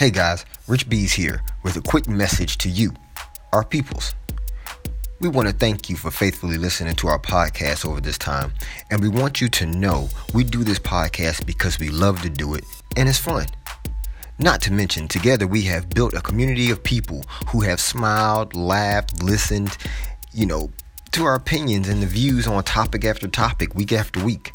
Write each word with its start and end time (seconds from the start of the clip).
Hey 0.00 0.10
guys, 0.10 0.46
Rich 0.66 0.88
Bees 0.88 1.12
here 1.12 1.42
with 1.62 1.76
a 1.76 1.82
quick 1.82 2.08
message 2.08 2.56
to 2.56 2.70
you, 2.70 2.94
our 3.52 3.62
peoples. 3.62 4.14
We 5.20 5.28
want 5.28 5.46
to 5.48 5.54
thank 5.54 5.90
you 5.90 5.96
for 5.96 6.10
faithfully 6.10 6.56
listening 6.56 6.94
to 6.94 7.08
our 7.08 7.18
podcast 7.18 7.84
over 7.84 8.00
this 8.00 8.16
time, 8.16 8.54
and 8.90 9.02
we 9.02 9.10
want 9.10 9.42
you 9.42 9.48
to 9.50 9.66
know 9.66 10.08
we 10.32 10.42
do 10.42 10.64
this 10.64 10.78
podcast 10.78 11.44
because 11.44 11.78
we 11.78 11.90
love 11.90 12.22
to 12.22 12.30
do 12.30 12.54
it 12.54 12.64
and 12.96 13.10
it's 13.10 13.18
fun. 13.18 13.44
Not 14.38 14.62
to 14.62 14.72
mention, 14.72 15.06
together 15.06 15.46
we 15.46 15.64
have 15.64 15.90
built 15.90 16.14
a 16.14 16.22
community 16.22 16.70
of 16.70 16.82
people 16.82 17.22
who 17.48 17.60
have 17.60 17.78
smiled, 17.78 18.56
laughed, 18.56 19.22
listened, 19.22 19.76
you 20.32 20.46
know, 20.46 20.70
to 21.12 21.24
our 21.26 21.34
opinions 21.34 21.90
and 21.90 22.02
the 22.02 22.06
views 22.06 22.46
on 22.46 22.64
topic 22.64 23.04
after 23.04 23.28
topic, 23.28 23.74
week 23.74 23.92
after 23.92 24.24
week. 24.24 24.52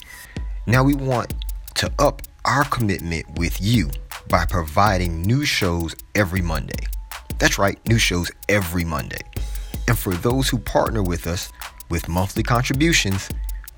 Now 0.65 0.83
we 0.83 0.95
want 0.95 1.35
to 1.75 1.91
up 1.99 2.23
our 2.45 2.63
commitment 2.63 3.37
with 3.37 3.61
you 3.61 3.91
by 4.27 4.45
providing 4.45 5.21
new 5.21 5.45
shows 5.45 5.95
every 6.15 6.41
Monday. 6.41 6.85
That's 7.37 7.59
right, 7.59 7.77
new 7.87 7.97
shows 7.97 8.31
every 8.49 8.83
Monday. 8.85 9.21
And 9.87 9.97
for 9.97 10.13
those 10.13 10.49
who 10.49 10.57
partner 10.57 11.03
with 11.03 11.27
us 11.27 11.51
with 11.89 12.07
monthly 12.09 12.43
contributions, 12.43 13.29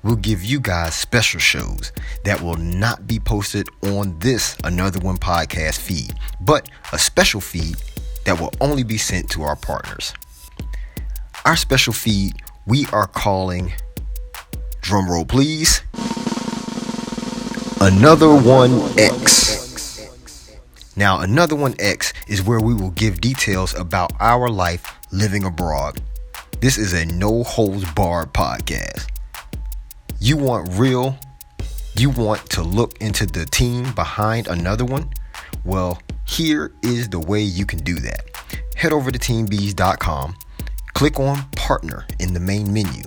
we'll 0.02 0.16
give 0.16 0.42
you 0.44 0.60
guys 0.60 0.94
special 0.94 1.40
shows 1.40 1.92
that 2.24 2.40
will 2.40 2.56
not 2.56 3.06
be 3.06 3.18
posted 3.18 3.68
on 3.82 4.18
this 4.20 4.56
Another 4.64 5.00
One 5.00 5.18
podcast 5.18 5.78
feed, 5.78 6.14
but 6.40 6.68
a 6.92 6.98
special 6.98 7.40
feed 7.40 7.76
that 8.24 8.40
will 8.40 8.52
only 8.60 8.84
be 8.84 8.98
sent 8.98 9.30
to 9.30 9.42
our 9.42 9.56
partners. 9.56 10.14
Our 11.44 11.56
special 11.56 11.92
feed 11.92 12.34
we 12.66 12.86
are 12.92 13.06
calling, 13.06 13.72
drumroll 14.82 15.28
please, 15.28 15.82
Another 17.80 18.34
One 18.34 18.72
X. 18.98 19.67
Now, 20.98 21.20
Another 21.20 21.54
One 21.54 21.76
X 21.78 22.12
is 22.26 22.42
where 22.42 22.58
we 22.58 22.74
will 22.74 22.90
give 22.90 23.20
details 23.20 23.72
about 23.72 24.10
our 24.18 24.48
life 24.48 24.98
living 25.12 25.44
abroad. 25.44 26.02
This 26.60 26.76
is 26.76 26.92
a 26.92 27.06
no 27.06 27.44
holds 27.44 27.88
barred 27.92 28.34
podcast. 28.34 29.08
You 30.18 30.36
want 30.36 30.68
real? 30.72 31.16
You 31.94 32.10
want 32.10 32.50
to 32.50 32.64
look 32.64 33.00
into 33.00 33.26
the 33.26 33.46
team 33.46 33.92
behind 33.94 34.48
another 34.48 34.84
one? 34.84 35.08
Well, 35.64 36.02
here 36.26 36.72
is 36.82 37.08
the 37.08 37.20
way 37.20 37.42
you 37.42 37.64
can 37.64 37.78
do 37.78 37.94
that. 38.00 38.22
Head 38.74 38.92
over 38.92 39.12
to 39.12 39.18
teambees.com, 39.20 40.34
click 40.94 41.20
on 41.20 41.48
partner 41.54 42.08
in 42.18 42.34
the 42.34 42.40
main 42.40 42.72
menu. 42.72 43.04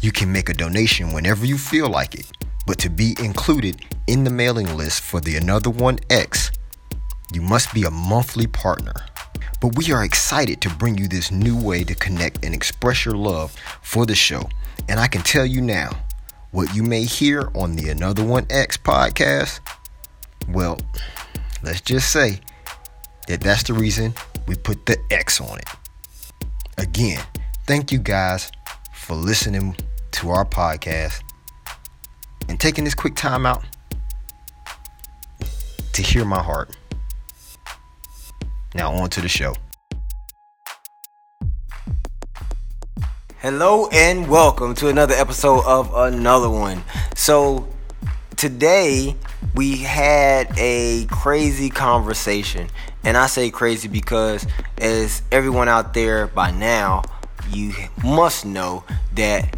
You 0.00 0.12
can 0.12 0.32
make 0.32 0.48
a 0.48 0.54
donation 0.54 1.12
whenever 1.12 1.44
you 1.44 1.58
feel 1.58 1.90
like 1.90 2.14
it, 2.14 2.32
but 2.66 2.78
to 2.78 2.88
be 2.88 3.16
included 3.22 3.84
in 4.06 4.24
the 4.24 4.30
mailing 4.30 4.78
list 4.78 5.02
for 5.02 5.20
the 5.20 5.36
Another 5.36 5.68
One 5.68 5.98
X, 6.08 6.50
you 7.32 7.42
must 7.42 7.72
be 7.72 7.84
a 7.84 7.90
monthly 7.90 8.46
partner. 8.46 8.94
But 9.60 9.76
we 9.76 9.92
are 9.92 10.04
excited 10.04 10.60
to 10.62 10.70
bring 10.70 10.96
you 10.96 11.06
this 11.06 11.30
new 11.30 11.60
way 11.60 11.84
to 11.84 11.94
connect 11.94 12.44
and 12.44 12.54
express 12.54 13.04
your 13.04 13.16
love 13.16 13.54
for 13.82 14.06
the 14.06 14.14
show. 14.14 14.48
And 14.88 14.98
I 14.98 15.06
can 15.06 15.22
tell 15.22 15.44
you 15.44 15.60
now, 15.60 15.90
what 16.50 16.74
you 16.74 16.82
may 16.82 17.04
hear 17.04 17.50
on 17.54 17.76
the 17.76 17.90
Another 17.90 18.24
One 18.24 18.46
X 18.50 18.76
podcast, 18.76 19.60
well, 20.48 20.80
let's 21.62 21.80
just 21.80 22.10
say 22.10 22.40
that 23.28 23.40
that's 23.40 23.62
the 23.64 23.74
reason 23.74 24.14
we 24.46 24.56
put 24.56 24.86
the 24.86 24.98
X 25.10 25.40
on 25.40 25.58
it. 25.58 25.68
Again, 26.78 27.22
thank 27.66 27.92
you 27.92 27.98
guys 27.98 28.50
for 28.92 29.14
listening 29.14 29.76
to 30.12 30.30
our 30.30 30.44
podcast 30.44 31.22
and 32.48 32.58
taking 32.58 32.84
this 32.84 32.94
quick 32.94 33.14
time 33.14 33.46
out 33.46 33.64
to 35.92 36.02
hear 36.02 36.24
my 36.24 36.42
heart. 36.42 36.70
Now, 38.72 38.92
on 38.92 39.10
to 39.10 39.20
the 39.20 39.28
show. 39.28 39.56
Hello 43.38 43.88
and 43.88 44.28
welcome 44.28 44.76
to 44.76 44.86
another 44.88 45.14
episode 45.14 45.64
of 45.64 45.92
Another 45.92 46.48
One. 46.48 46.84
So, 47.16 47.68
today 48.36 49.16
we 49.56 49.78
had 49.78 50.52
a 50.56 51.06
crazy 51.06 51.68
conversation. 51.68 52.68
And 53.02 53.16
I 53.16 53.26
say 53.26 53.50
crazy 53.50 53.88
because, 53.88 54.46
as 54.78 55.22
everyone 55.32 55.68
out 55.68 55.92
there 55.92 56.28
by 56.28 56.52
now, 56.52 57.02
you 57.50 57.72
must 58.04 58.46
know 58.46 58.84
that 59.14 59.56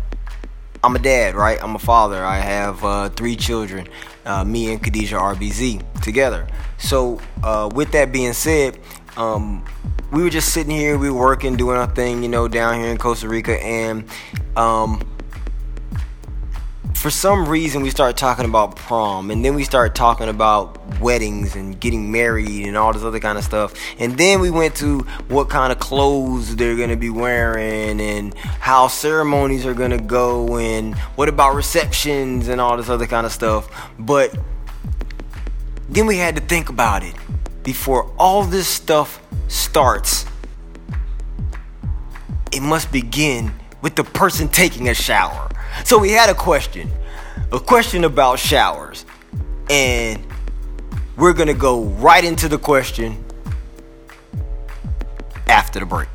I'm 0.83 0.97
a 0.97 0.99
dad, 0.99 1.35
right? 1.35 1.63
I'm 1.63 1.77
a 1.77 1.79
father. 1.79 2.25
I 2.25 2.39
have 2.39 2.83
uh, 2.83 3.09
three 3.11 3.37
children, 3.37 3.89
uh, 4.25 4.43
me 4.43 4.73
and 4.73 4.83
Khadijah 4.83 5.17
RBZ 5.17 6.01
together. 6.01 6.47
So, 6.79 7.21
uh, 7.43 7.71
with 7.73 7.93
that 7.93 8.11
being 8.11 8.33
said, 8.33 8.79
um, 9.17 9.65
we 10.11 10.23
were 10.23 10.31
just 10.31 10.53
sitting 10.53 10.75
here, 10.75 10.99
we 10.99 11.11
were 11.11 11.19
working, 11.19 11.57
doing 11.57 11.77
our 11.77 11.87
thing, 11.87 12.23
you 12.23 12.29
know, 12.29 12.49
down 12.49 12.79
here 12.81 12.91
in 12.91 12.99
Costa 12.99 13.29
Rica, 13.29 13.63
and 13.63 14.09
um, 14.57 15.03
for 16.95 17.11
some 17.11 17.49
reason 17.49 17.83
we 17.83 17.91
started 17.91 18.17
talking 18.17 18.45
about 18.45 18.77
prom, 18.77 19.31
and 19.31 19.45
then 19.45 19.55
we 19.55 19.65
started 19.65 19.95
talking 19.95 20.29
about 20.29 20.79
weddings 21.01 21.57
and 21.57 21.81
getting 21.81 22.13
married 22.13 22.67
and 22.67 22.77
all 22.77 22.93
this 22.93 23.03
other 23.03 23.21
kind 23.21 23.37
of 23.37 23.45
stuff, 23.45 23.75
and 23.99 24.17
then 24.17 24.41
we 24.41 24.51
went 24.51 24.75
to 24.77 25.01
what 25.29 25.51
kind 25.51 25.73
of 25.73 25.79
clothes 25.79 26.55
they're 26.57 26.77
gonna 26.77 26.97
be 26.97 27.11
wearing 27.11 28.01
and 28.01 28.35
how 28.35 28.87
ceremonies 28.87 29.67
are 29.67 29.75
gonna 29.75 30.01
go, 30.01 30.57
and 30.59 30.95
what 31.17 31.29
about 31.29 31.55
receptions 31.55 32.49
and 32.49 32.61
all 32.61 32.77
this 32.77 32.89
other 32.89 33.07
kind 33.07 33.27
of 33.27 33.33
stuff, 33.33 33.69
but 33.99 34.35
then 35.89 36.07
we 36.07 36.17
had 36.17 36.37
to 36.37 36.43
think 36.43 36.69
about 36.69 37.03
it 37.03 37.15
before 37.63 38.11
all 38.19 38.45
this 38.45 38.67
stuff 38.67 39.23
starts, 39.49 40.27
it 42.53 42.61
must 42.61 42.93
begin 42.93 43.53
with 43.81 43.97
the 43.97 44.05
person 44.05 44.49
taking 44.49 44.89
a 44.89 44.95
shower. 44.95 45.49
So 45.85 45.99
we 45.99 46.11
had 46.11 46.29
a 46.29 46.35
question, 46.35 46.91
a 47.51 47.61
question 47.61 48.05
about 48.05 48.39
showers. 48.39 49.05
And 49.71 50.25
we're 51.17 51.33
going 51.33 51.49
to 51.49 51.55
go 51.55 51.85
right 51.85 52.25
into 52.25 52.49
the 52.49 52.59
question 52.59 53.25
after 55.49 55.81
the 55.81 55.87
break. 55.87 56.09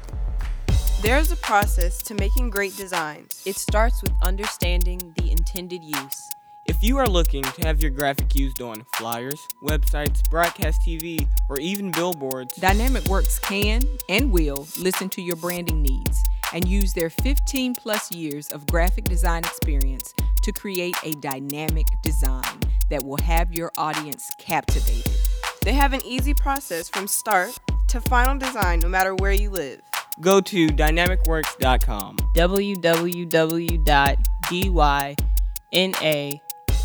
There's 1.02 1.32
a 1.32 1.36
process 1.38 2.02
to 2.04 2.16
making 2.16 2.50
great 2.50 2.76
designs. 2.76 3.42
It 3.46 3.56
starts 3.56 4.02
with 4.02 4.12
understanding 4.24 5.14
the 5.18 5.32
intended 5.32 5.84
use. 5.84 6.30
If 6.68 6.84
you 6.84 6.98
are 6.98 7.08
looking 7.08 7.44
to 7.44 7.66
have 7.66 7.82
your 7.82 7.92
graphic 7.92 8.36
used 8.36 8.62
on 8.62 8.86
flyers, 8.96 9.48
websites, 9.64 10.30
broadcast 10.30 10.82
TV, 10.82 11.28
or 11.50 11.60
even 11.60 11.92
billboards, 11.92 12.54
Dynamic 12.56 13.06
Works 13.06 13.40
can 13.40 13.82
and 14.10 14.32
will 14.32 14.68
listen 14.78 15.10
to 15.10 15.22
your 15.22 15.38
branding 15.38 15.82
needs 15.82 16.20
and 16.54 16.68
use 16.68 16.94
their 16.94 17.10
15 17.10 17.74
plus 17.76 18.12
years 18.12 18.50
of 18.52 18.68
graphic 18.68 19.06
design 19.06 19.44
experience 19.44 20.14
to 20.44 20.52
create 20.52 20.96
a 21.04 21.12
dynamic 21.14 21.86
design 22.04 22.60
that 22.90 23.04
will 23.04 23.18
have 23.18 23.54
your 23.54 23.72
audience 23.78 24.30
captivated. 24.38 25.18
They 25.64 25.74
have 25.74 25.94
an 25.94 26.02
easy 26.06 26.34
process 26.34 26.90
from 26.90 27.08
start 27.08 27.58
to 27.90 28.02
final 28.02 28.38
design 28.38 28.80
no 28.80 28.90
matter 28.90 29.16
where 29.16 29.32
you 29.32 29.50
live. 29.50 29.82
go 30.22 30.42
to 30.42 30.68
dynamicworks.com. 30.68 32.18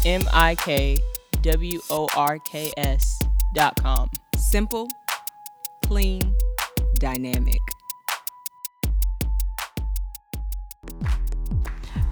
www.dynamicworks 0.04 3.04
dot 3.54 3.76
com. 3.82 4.10
Simple, 4.36 4.88
clean, 5.84 6.34
dynamic. 6.94 7.60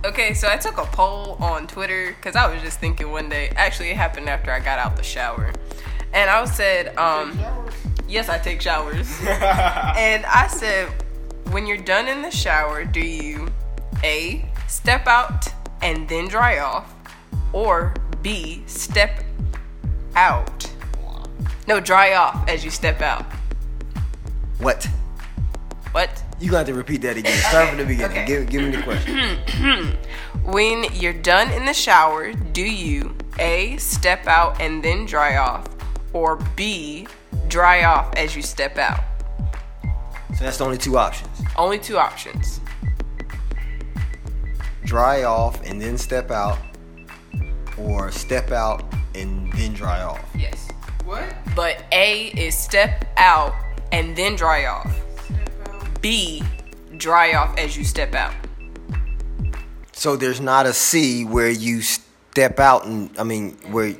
Okay, 0.04 0.34
so 0.34 0.48
I 0.48 0.56
took 0.56 0.78
a 0.78 0.86
poll 0.86 1.36
on 1.40 1.66
Twitter 1.66 2.14
because 2.16 2.36
I 2.36 2.52
was 2.52 2.62
just 2.62 2.80
thinking 2.80 3.10
one 3.10 3.28
day. 3.28 3.50
Actually, 3.56 3.90
it 3.90 3.96
happened 3.96 4.28
after 4.28 4.50
I 4.50 4.60
got 4.60 4.78
out 4.78 4.96
the 4.96 5.02
shower, 5.02 5.52
and 6.12 6.30
I 6.30 6.44
said, 6.46 6.96
um, 6.96 7.38
"Yes, 8.08 8.28
I 8.28 8.38
take 8.38 8.60
showers." 8.60 9.08
and 9.22 10.24
I 10.26 10.46
said, 10.48 10.88
when 11.50 11.66
you're 11.66 11.76
done 11.76 12.06
in 12.06 12.22
the 12.22 12.30
shower, 12.30 12.84
do 12.84 13.00
you 13.00 13.48
a 14.04 14.44
step 14.68 15.06
out 15.06 15.48
and 15.82 16.08
then 16.08 16.28
dry 16.28 16.60
off, 16.60 16.94
or 17.52 17.94
b 18.22 18.62
step 18.66 19.24
out? 20.14 20.70
No, 21.66 21.80
dry 21.80 22.14
off 22.14 22.48
as 22.48 22.64
you 22.64 22.70
step 22.70 23.00
out. 23.00 23.24
What? 24.58 24.88
What? 25.92 26.22
You 26.38 26.50
got 26.50 26.66
to 26.66 26.74
repeat 26.74 27.02
that 27.02 27.16
again. 27.16 27.36
Start 27.48 27.68
from 27.68 27.78
the 27.78 27.84
beginning. 27.84 28.18
Okay. 28.18 28.26
Give, 28.26 28.48
give 28.48 28.62
me 28.62 28.70
the 28.70 28.82
question. 28.82 29.96
When 30.44 30.84
you're 30.94 31.12
done 31.12 31.52
in 31.52 31.64
the 31.64 31.74
shower, 31.74 32.32
do 32.32 32.62
you 32.62 33.14
A, 33.38 33.76
step 33.76 34.26
out 34.26 34.60
and 34.60 34.82
then 34.82 35.04
dry 35.04 35.36
off, 35.36 35.68
or 36.12 36.36
B, 36.56 37.06
dry 37.48 37.84
off 37.84 38.14
as 38.16 38.34
you 38.34 38.42
step 38.42 38.78
out? 38.78 39.00
So 40.36 40.44
that's 40.44 40.56
the 40.58 40.64
only 40.64 40.78
two 40.78 40.96
options. 40.96 41.28
Only 41.56 41.78
two 41.78 41.98
options. 41.98 42.60
Dry 44.84 45.24
off 45.24 45.62
and 45.64 45.80
then 45.80 45.98
step 45.98 46.30
out, 46.30 46.58
or 47.80 48.10
step 48.10 48.50
out 48.50 48.84
and 49.14 49.52
then 49.54 49.72
dry 49.72 50.02
off. 50.02 50.24
Yes. 50.36 50.68
What? 51.04 51.24
But 51.56 51.84
A 51.92 52.28
A 52.30 52.46
is 52.46 52.56
step 52.56 53.04
out 53.16 53.54
and 53.92 54.14
then 54.16 54.36
dry 54.36 54.66
off. 54.66 54.90
B, 56.00 56.42
dry 56.96 57.34
off 57.34 57.56
as 57.58 57.76
you 57.76 57.84
step 57.84 58.14
out. 58.14 58.34
So 59.92 60.16
there's 60.16 60.40
not 60.40 60.66
a 60.66 60.72
C 60.72 61.24
where 61.24 61.50
you 61.50 61.82
step 61.82 62.58
out 62.58 62.86
and 62.86 63.10
I 63.18 63.24
mean 63.24 63.52
where 63.70 63.94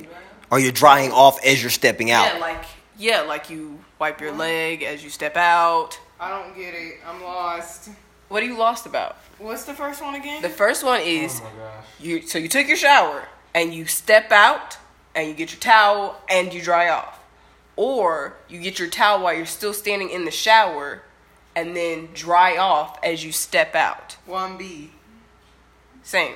are 0.49 0.59
you're 0.59 0.71
drying 0.71 1.11
off 1.11 1.43
as 1.45 1.61
you're 1.61 1.69
stepping 1.69 2.11
out. 2.11 2.33
Yeah, 2.33 2.39
like 2.39 2.65
yeah, 2.97 3.21
like 3.21 3.49
you 3.49 3.79
wipe 3.99 4.19
your 4.21 4.31
leg 4.31 4.83
as 4.83 5.03
you 5.03 5.09
step 5.09 5.37
out. 5.37 5.99
I 6.19 6.29
don't 6.29 6.55
get 6.55 6.73
it. 6.73 6.95
I'm 7.07 7.21
lost. 7.21 7.89
What 8.29 8.41
are 8.41 8.45
you 8.45 8.57
lost 8.57 8.85
about? 8.85 9.17
What's 9.37 9.65
the 9.65 9.73
first 9.73 10.01
one 10.01 10.15
again? 10.15 10.41
The 10.41 10.49
first 10.49 10.83
one 10.83 11.01
is 11.01 11.41
Oh 11.41 11.43
my 11.43 11.63
gosh. 11.63 11.85
you 11.99 12.21
so 12.21 12.37
you 12.39 12.47
took 12.47 12.67
your 12.67 12.77
shower 12.77 13.27
and 13.53 13.73
you 13.73 13.85
step 13.85 14.31
out 14.31 14.77
and 15.15 15.27
you 15.27 15.33
get 15.33 15.51
your 15.51 15.59
towel 15.59 16.21
and 16.29 16.53
you 16.53 16.61
dry 16.61 16.89
off. 16.89 17.19
Or 17.75 18.35
you 18.49 18.59
get 18.59 18.79
your 18.79 18.89
towel 18.89 19.23
while 19.23 19.33
you're 19.33 19.45
still 19.45 19.73
standing 19.73 20.09
in 20.09 20.25
the 20.25 20.31
shower 20.31 21.03
and 21.55 21.75
then 21.75 22.09
dry 22.13 22.57
off 22.57 22.99
as 23.03 23.23
you 23.23 23.31
step 23.31 23.75
out. 23.75 24.17
I'm 24.31 24.57
B. 24.57 24.91
Same. 26.03 26.35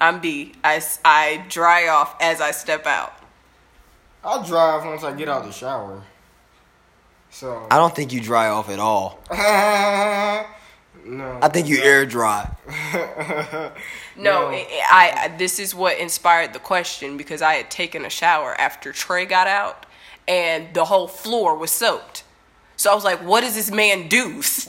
I'm 0.00 0.20
B. 0.20 0.54
I, 0.62 0.76
s- 0.76 1.00
I 1.04 1.44
dry 1.48 1.88
off 1.88 2.14
as 2.20 2.40
I 2.40 2.52
step 2.52 2.86
out. 2.86 3.14
I'll 4.24 4.44
dry 4.44 4.70
off 4.70 4.84
once 4.84 5.02
I 5.04 5.12
get 5.12 5.28
out 5.28 5.42
of 5.42 5.46
the 5.46 5.52
shower. 5.52 6.02
So. 7.30 7.66
I 7.70 7.76
don't 7.76 7.94
think 7.94 8.12
you 8.12 8.20
dry 8.20 8.48
off 8.48 8.68
at 8.68 8.78
all. 8.78 9.20
no. 9.30 9.38
I 11.42 11.48
think 11.52 11.68
you 11.68 11.82
air 11.82 12.06
dry. 12.06 12.50
No. 14.18 14.48
I, 14.50 15.12
I, 15.24 15.28
this 15.36 15.58
is 15.58 15.74
what 15.74 15.98
inspired 15.98 16.52
the 16.52 16.58
question 16.58 17.16
because 17.16 17.40
I 17.42 17.54
had 17.54 17.70
taken 17.70 18.04
a 18.04 18.10
shower 18.10 18.54
after 18.60 18.92
Trey 18.92 19.24
got 19.26 19.46
out 19.46 19.86
and 20.26 20.72
the 20.74 20.84
whole 20.84 21.08
floor 21.08 21.56
was 21.56 21.70
soaked. 21.70 22.24
So 22.76 22.90
I 22.90 22.94
was 22.94 23.04
like, 23.04 23.20
what 23.24 23.40
does 23.42 23.54
this 23.54 23.70
man 23.70 24.08
do? 24.08 24.38
S- 24.38 24.68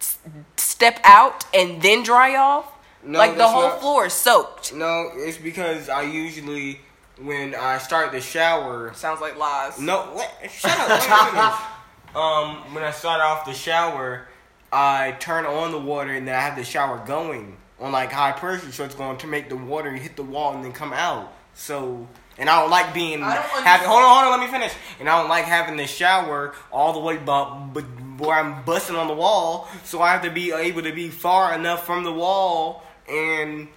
s- 0.00 0.18
step 0.56 0.98
out 1.04 1.44
and 1.54 1.80
then 1.80 2.02
dry 2.02 2.36
off? 2.36 2.70
No, 3.02 3.18
like 3.18 3.36
the 3.36 3.46
whole 3.46 3.68
not- 3.68 3.80
floor 3.80 4.06
is 4.06 4.12
soaked. 4.12 4.74
No, 4.74 5.10
it's 5.14 5.38
because 5.38 5.88
I 5.88 6.02
usually, 6.02 6.80
when 7.20 7.54
I 7.54 7.78
start 7.78 8.12
the 8.12 8.20
shower, 8.20 8.92
Sounds 8.94 9.20
like 9.20 9.38
lies. 9.38 9.78
No, 9.78 9.98
what? 10.12 10.30
Shut 10.50 10.72
up. 10.78 10.88
Let 10.88 10.98
me 10.98 11.40
finish. 11.40 12.16
um, 12.16 12.74
when 12.74 12.82
I 12.84 12.90
start 12.90 13.20
off 13.20 13.44
the 13.46 13.52
shower, 13.54 14.26
I 14.72 15.12
turn 15.20 15.46
on 15.46 15.70
the 15.70 15.78
water 15.78 16.10
and 16.12 16.26
then 16.26 16.34
I 16.34 16.40
have 16.40 16.56
the 16.56 16.64
shower 16.64 17.02
going 17.06 17.56
on 17.80 17.92
like 17.92 18.12
high 18.12 18.32
pressure, 18.32 18.72
so 18.72 18.84
it's 18.84 18.94
going 18.94 19.18
to 19.18 19.26
make 19.26 19.48
the 19.48 19.56
water 19.56 19.92
hit 19.92 20.16
the 20.16 20.22
wall 20.22 20.54
and 20.54 20.64
then 20.64 20.72
come 20.72 20.92
out. 20.92 21.32
So, 21.54 22.06
and 22.38 22.48
I 22.48 22.60
don't 22.60 22.70
like 22.70 22.92
being 22.94 23.22
I 23.22 23.34
don't 23.34 23.64
having. 23.64 23.88
Hold 23.88 24.02
on, 24.02 24.08
hold 24.08 24.32
on. 24.32 24.40
Let 24.40 24.46
me 24.46 24.52
finish. 24.52 24.72
And 25.00 25.08
I 25.08 25.20
don't 25.20 25.28
like 25.28 25.44
having 25.44 25.76
the 25.76 25.86
shower 25.86 26.54
all 26.70 26.92
the 26.92 27.00
way, 27.00 27.16
but 27.16 27.68
but 27.72 27.84
where 28.18 28.38
I'm 28.38 28.62
busting 28.64 28.96
on 28.96 29.08
the 29.08 29.14
wall. 29.14 29.68
So 29.84 30.02
I 30.02 30.12
have 30.12 30.22
to 30.22 30.30
be 30.30 30.52
able 30.52 30.82
to 30.82 30.92
be 30.92 31.08
far 31.08 31.54
enough 31.54 31.86
from 31.86 32.04
the 32.04 32.12
wall 32.12 32.82
and 33.08 33.68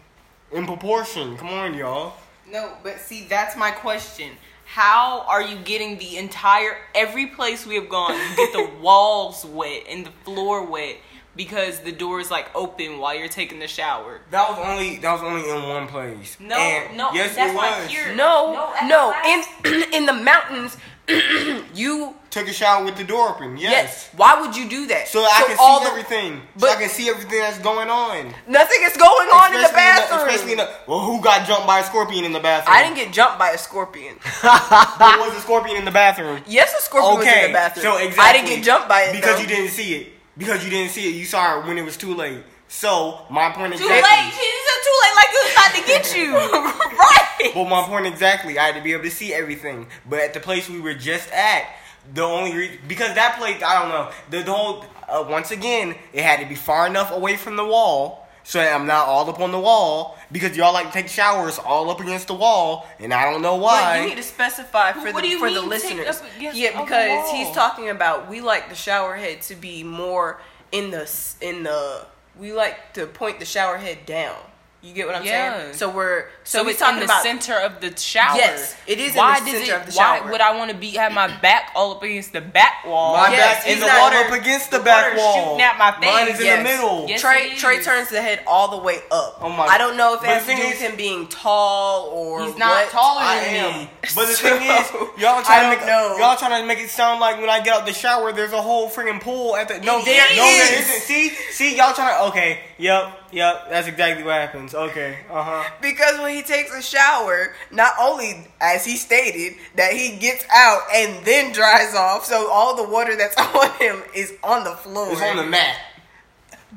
in 0.52 0.66
proportion. 0.66 1.38
Come 1.38 1.50
on, 1.50 1.74
y'all. 1.74 2.14
No, 2.52 2.74
but 2.84 3.00
see, 3.00 3.28
that's 3.28 3.56
my 3.56 3.72
question. 3.72 4.32
How 4.66 5.22
are 5.28 5.42
you 5.42 5.58
getting 5.58 5.98
the 5.98 6.18
entire 6.18 6.78
every 6.94 7.28
place 7.28 7.66
we 7.66 7.76
have 7.76 7.90
gone? 7.90 8.14
You 8.14 8.36
get 8.36 8.54
the 8.54 8.70
walls 8.82 9.46
wet 9.46 9.84
and 9.90 10.06
the 10.06 10.12
floor 10.24 10.64
wet 10.66 10.98
because 11.40 11.80
the 11.80 11.94
door 11.94 12.20
is 12.20 12.30
like 12.30 12.48
open 12.54 13.00
while 13.00 13.16
you're 13.18 13.30
taking 13.30 13.60
the 13.60 13.68
shower. 13.68 14.20
That 14.30 14.50
was 14.50 14.60
only 14.60 14.98
that 14.98 15.14
was 15.14 15.22
only 15.24 15.50
in 15.50 15.70
one 15.70 15.88
place. 15.88 16.36
No, 16.38 16.58
And 16.58 16.98
no, 16.98 17.12
yes, 17.14 17.34
that's 17.34 17.54
it 17.54 17.56
why 17.56 17.80
was. 17.80 17.90
here. 17.90 18.14
No, 18.14 18.52
No, 18.84 18.88
no. 18.88 19.14
In 19.26 19.94
in 19.94 20.06
the 20.06 20.12
mountains, 20.14 20.76
you 21.74 22.16
Took 22.30 22.48
a 22.48 22.54
shower 22.54 22.84
with 22.86 22.96
the 22.98 23.04
door 23.06 23.30
open. 23.30 23.58
Yes. 23.58 23.72
yes. 23.72 24.10
Why 24.16 24.40
would 24.40 24.56
you 24.56 24.70
do 24.70 24.86
that? 24.88 25.08
So 25.08 25.22
I 25.24 25.46
can 25.48 25.58
all 25.60 25.80
see 25.80 25.86
the- 25.86 25.92
everything. 25.92 26.42
so 26.58 26.68
but- 26.68 26.70
I 26.78 26.82
can 26.82 26.90
see 26.90 27.10
everything 27.10 27.40
that's 27.40 27.58
going 27.60 27.90
on. 27.90 28.36
Nothing 28.48 28.82
is 28.84 28.96
going 28.98 29.30
on 29.30 29.54
in 29.56 29.62
the 29.62 29.66
Especially 29.66 30.04
bathroom. 30.04 30.28
especially 30.30 30.52
in 30.52 30.58
the, 30.60 30.70
well, 30.88 31.00
who 31.00 31.22
got 31.22 31.48
jumped 31.48 31.66
by 31.66 31.80
a 31.80 31.84
scorpion 31.86 32.26
in 32.26 32.34
the 32.34 32.40
bathroom? 32.40 32.76
I 32.78 32.84
didn't 32.84 32.98
get 32.98 33.12
jumped 33.14 33.40
by 33.40 33.52
a 33.52 33.58
scorpion. 33.58 34.18
There 34.44 35.18
was 35.24 35.34
a 35.38 35.42
scorpion 35.42 35.78
in 35.78 35.86
the 35.86 35.92
bathroom. 35.92 36.44
Yes, 36.46 36.72
a 36.78 36.82
scorpion 36.84 37.18
was 37.18 37.26
in 37.26 37.48
the 37.48 37.54
bathroom. 37.54 37.84
So 37.84 37.98
exactly. 37.98 38.24
I 38.30 38.34
didn't 38.34 38.50
get 38.50 38.64
jumped 38.64 38.90
by 38.90 39.02
it 39.04 39.14
because 39.14 39.36
though. 39.38 39.42
you 39.42 39.48
didn't 39.48 39.72
see 39.72 39.96
it. 39.96 40.19
Because 40.40 40.64
you 40.64 40.72
didn't 40.72 40.92
see 40.92 41.08
it. 41.10 41.16
You 41.16 41.26
saw 41.26 41.60
it 41.60 41.68
when 41.68 41.78
it 41.78 41.84
was 41.86 41.98
too 41.98 42.16
late. 42.16 42.40
So 42.70 43.26
my 43.30 43.52
point 43.52 43.74
Too 43.76 43.84
exactly. 43.84 44.10
late. 44.10 44.34
She 44.34 44.50
said 44.66 44.82
too 44.86 44.98
late, 45.02 45.16
like 45.16 45.28
it 45.30 45.44
was 45.44 45.54
about 45.54 45.76
to 45.76 45.84
get 45.86 46.16
you. 46.16 46.36
right. 46.98 47.52
But 47.54 47.66
my 47.70 47.84
point 47.84 48.08
exactly, 48.08 48.58
I 48.58 48.66
had 48.68 48.76
to 48.76 48.82
be 48.82 48.94
able 48.94 49.04
to 49.04 49.12
see 49.12 49.34
everything. 49.34 49.88
But 50.08 50.20
at 50.20 50.34
the 50.34 50.40
place 50.40 50.70
we 50.70 50.80
were 50.80 50.94
just 50.94 51.32
at, 51.32 51.66
the 52.14 52.22
only 52.24 52.56
re- 52.56 52.80
because 52.88 53.16
that 53.16 53.38
place, 53.38 53.62
I 53.62 53.80
don't 53.82 53.90
know, 53.90 54.12
the, 54.30 54.44
the 54.44 54.54
whole 54.54 54.86
uh, 55.10 55.26
once 55.30 55.52
again, 55.52 55.96
it 56.14 56.24
had 56.24 56.40
to 56.40 56.46
be 56.46 56.56
far 56.56 56.88
enough 56.88 57.12
away 57.12 57.36
from 57.36 57.56
the 57.56 57.66
wall 57.66 58.28
so 58.50 58.58
that 58.58 58.74
I'm 58.74 58.88
not 58.88 59.08
all 59.08 59.30
up 59.30 59.40
on 59.40 59.52
the 59.52 59.60
wall 59.60 60.18
because 60.32 60.58
y'all 60.58 60.74
like 60.74 60.88
to 60.88 60.92
take 60.92 61.08
showers 61.08 61.60
all 61.60 61.88
up 61.92 62.00
against 62.00 62.26
the 62.26 62.34
wall, 62.34 62.88
and 62.98 63.14
I 63.14 63.32
don't 63.32 63.44
know 63.44 63.58
why. 63.58 64.00
But 64.00 64.02
you 64.02 64.10
need 64.10 64.16
to 64.16 64.24
specify 64.24 64.92
for 64.94 65.12
What 65.12 65.22
the 65.22 65.36
for 65.36 65.52
the 65.52 65.62
mean, 65.62 65.70
listeners. 65.70 66.24
Yeah, 66.40 66.82
because 66.82 67.30
he's 67.30 67.52
talking 67.52 67.90
about 67.90 68.28
we 68.28 68.42
like 68.42 68.70
the 68.70 68.76
shower 68.76 69.16
head 69.16 69.44
to 69.44 69.56
be 69.56 69.84
more 69.84 70.42
in 70.72 70.90
the 70.90 71.08
in 71.42 71.62
the 71.62 72.08
we 72.40 72.52
like 72.52 72.94
to 72.94 73.06
point 73.06 73.38
the 73.38 73.46
shower 73.46 73.78
head 73.78 74.08
down. 74.08 74.36
You 74.82 74.94
get 74.94 75.08
what 75.08 75.16
I'm 75.18 75.26
Yeah. 75.26 75.60
saying? 75.60 75.74
So 75.74 75.90
we're 75.90 76.26
so, 76.46 76.60
So, 76.60 76.64
he's 76.64 76.72
it's 76.76 76.80
talking 76.80 76.96
in 76.96 77.00
the 77.02 77.06
about 77.06 77.22
center 77.24 77.60
of 77.60 77.82
the 77.82 77.96
shower. 78.00 78.38
Yes, 78.38 78.76
it 78.88 78.98
is 78.98 79.12
in 79.12 79.18
why 79.18 79.40
the 79.42 79.52
does 79.52 79.62
center 79.68 79.74
it, 79.76 79.88
of 79.88 79.94
the 79.94 79.98
Why 80.00 80.22
would 80.22 80.40
I 80.40 80.56
want 80.56 80.72
to 80.72 80.78
be 80.78 80.92
have 80.92 81.12
my 81.12 81.28
back 81.42 81.72
all 81.76 81.92
up 81.92 82.02
against 82.04 82.32
the 82.32 82.40
back 82.40 82.86
wall? 82.86 83.18
my 83.18 83.30
Yes, 83.30 83.56
back 83.58 83.64
he's 83.66 83.76
is 83.78 83.82
not- 83.86 84.00
water- 84.00 84.18
up 84.18 84.32
against 84.32 84.72
the, 84.72 84.78
the 84.78 84.84
back 84.86 85.18
wall. 85.18 85.36
shooting 85.36 85.62
at 85.62 85.78
my 85.78 85.92
face. 85.92 86.06
Mine 86.14 86.28
is 86.30 86.40
in 86.40 86.58
the 86.58 86.64
middle. 86.64 87.06
Yes. 87.10 87.20
Trey 87.20 87.56
Trey 87.56 87.84
turns 87.84 88.08
the 88.10 88.22
head 88.22 88.40
all 88.48 88.70
the 88.70 88.78
way 88.78 89.00
up. 89.12 89.40
Oh 89.42 89.50
my- 89.50 89.66
I 89.66 89.78
don't 89.78 89.98
know 89.98 90.14
if 90.14 90.22
it 90.24 90.28
But 90.28 90.34
has 90.36 90.46
the 90.46 90.54
to 90.56 90.62
do 90.62 90.68
with 90.70 90.80
him 90.82 90.96
being 90.96 91.28
tall 91.28 92.06
or 92.06 92.46
He's 92.46 92.56
not 92.58 92.72
what. 92.72 92.90
taller 92.90 93.22
I 93.22 93.40
than 93.44 93.56
am. 93.56 93.80
me. 93.82 93.90
But 94.16 94.28
the 94.28 94.34
So, 94.34 94.48
thing 94.58 94.62
is, 94.62 94.92
y'all 95.22 95.44
trying 95.44 95.64
to 95.72 95.78
make 95.78 95.86
know. 95.86 96.16
y'all 96.18 96.38
trying 96.38 96.62
to 96.62 96.66
make 96.66 96.80
it 96.80 96.90
sound 96.90 97.20
like 97.20 97.38
when 97.40 97.50
I 97.50 97.60
get 97.60 97.76
out 97.76 97.86
the 97.86 97.92
shower, 97.94 98.32
there's 98.32 98.54
a 98.54 98.62
whole 98.62 98.90
freaking 98.90 99.20
pool 99.22 99.58
at 99.58 99.68
the. 99.68 99.80
No, 99.82 100.00
It 100.00 100.06
there, 100.06 100.26
no, 100.38 100.46
is. 100.46 100.70
there 100.70 100.80
isn't. 100.80 101.02
See, 101.02 101.30
see, 101.52 101.76
y'all 101.76 101.94
trying 101.94 102.16
to. 102.16 102.24
Okay, 102.30 102.62
yep, 102.78 103.12
yep. 103.32 103.70
That's 103.70 103.88
exactly 103.88 104.24
what 104.24 104.36
happens. 104.74 104.92
Okay, 104.92 105.20
uh 105.30 105.44
huh. 105.44 105.70
Because 105.82 106.20
when 106.20 106.34
he 106.34 106.42
takes 106.42 106.74
a 106.76 106.82
shower, 106.82 107.54
not 107.72 107.94
only 108.00 108.48
as 108.62 108.86
he 108.86 108.96
stated 108.98 109.58
that 109.76 109.94
he 109.94 110.18
gets 110.18 110.46
out 110.54 110.82
and 110.94 111.26
then 111.26 111.52
dries 111.52 111.96
off, 111.96 112.26
so 112.26 112.50
all 112.52 112.76
the 112.76 112.88
water 112.90 113.16
that's 113.16 113.36
on 113.56 113.72
him 113.80 114.02
is 114.16 114.34
on 114.44 114.64
the 114.64 114.72
floor. 114.76 115.12
It's 115.12 115.22
on 115.22 115.38
the 115.38 115.44
mat. 115.46 115.76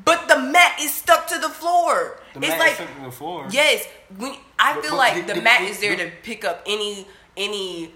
but 0.03 0.27
the 0.27 0.39
mat 0.39 0.77
is 0.81 0.93
stuck 0.93 1.27
to 1.27 1.37
the 1.39 1.49
floor. 1.49 2.19
The 2.33 2.39
it's 2.39 2.49
mat 2.49 2.59
like 2.59 2.69
is 2.71 2.75
stuck 2.77 2.95
to 2.97 3.01
the 3.03 3.11
floor. 3.11 3.47
yes, 3.51 3.87
when 4.17 4.33
I 4.59 4.73
feel 4.81 4.91
but 4.91 4.97
like 4.97 5.15
the- 5.15 5.33
the, 5.33 5.39
the- 5.39 5.41
mat 5.41 5.61
the- 5.61 5.67
is 5.67 5.79
there 5.79 5.95
the- 5.95 6.05
to 6.05 6.11
pick 6.23 6.43
up 6.45 6.63
any 6.65 7.07
any 7.37 7.91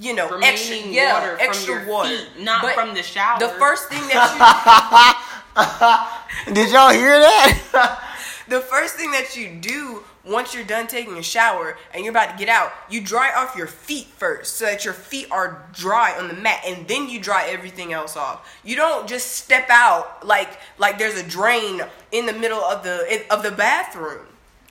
you 0.00 0.14
know 0.14 0.28
Remaining 0.30 0.52
extra 0.54 0.76
yeah, 0.76 1.12
water 1.12 1.36
from 1.38 1.46
extra 1.48 1.74
your 1.74 1.86
water, 1.88 2.08
feet, 2.10 2.28
not 2.44 2.62
But 2.62 2.74
from 2.74 2.94
the 2.94 3.02
shower. 3.02 3.38
The 3.40 3.48
first 3.48 3.88
thing 3.88 4.00
that 4.08 5.24
Did 6.52 6.70
y'all 6.70 6.90
hear 6.90 7.18
that? 7.18 8.04
the 8.48 8.60
first 8.60 8.94
thing 8.94 9.10
that 9.12 9.36
you 9.36 9.48
do 9.60 10.02
once 10.24 10.54
you're 10.54 10.64
done 10.64 10.86
taking 10.86 11.16
a 11.16 11.22
shower 11.22 11.76
and 11.92 12.04
you're 12.04 12.10
about 12.10 12.32
to 12.32 12.36
get 12.36 12.48
out, 12.48 12.72
you 12.90 13.00
dry 13.00 13.32
off 13.34 13.56
your 13.56 13.66
feet 13.66 14.06
first 14.06 14.56
so 14.56 14.66
that 14.66 14.84
your 14.84 14.94
feet 14.94 15.26
are 15.30 15.66
dry 15.72 16.16
on 16.18 16.28
the 16.28 16.34
mat 16.34 16.60
and 16.66 16.86
then 16.86 17.08
you 17.08 17.20
dry 17.20 17.46
everything 17.48 17.92
else 17.92 18.16
off. 18.16 18.58
You 18.64 18.76
don't 18.76 19.08
just 19.08 19.32
step 19.32 19.68
out 19.70 20.26
like 20.26 20.50
like 20.78 20.98
there's 20.98 21.18
a 21.18 21.26
drain 21.26 21.82
in 22.12 22.26
the 22.26 22.32
middle 22.32 22.60
of 22.60 22.82
the 22.82 23.24
of 23.30 23.42
the 23.42 23.50
bathroom. 23.50 24.26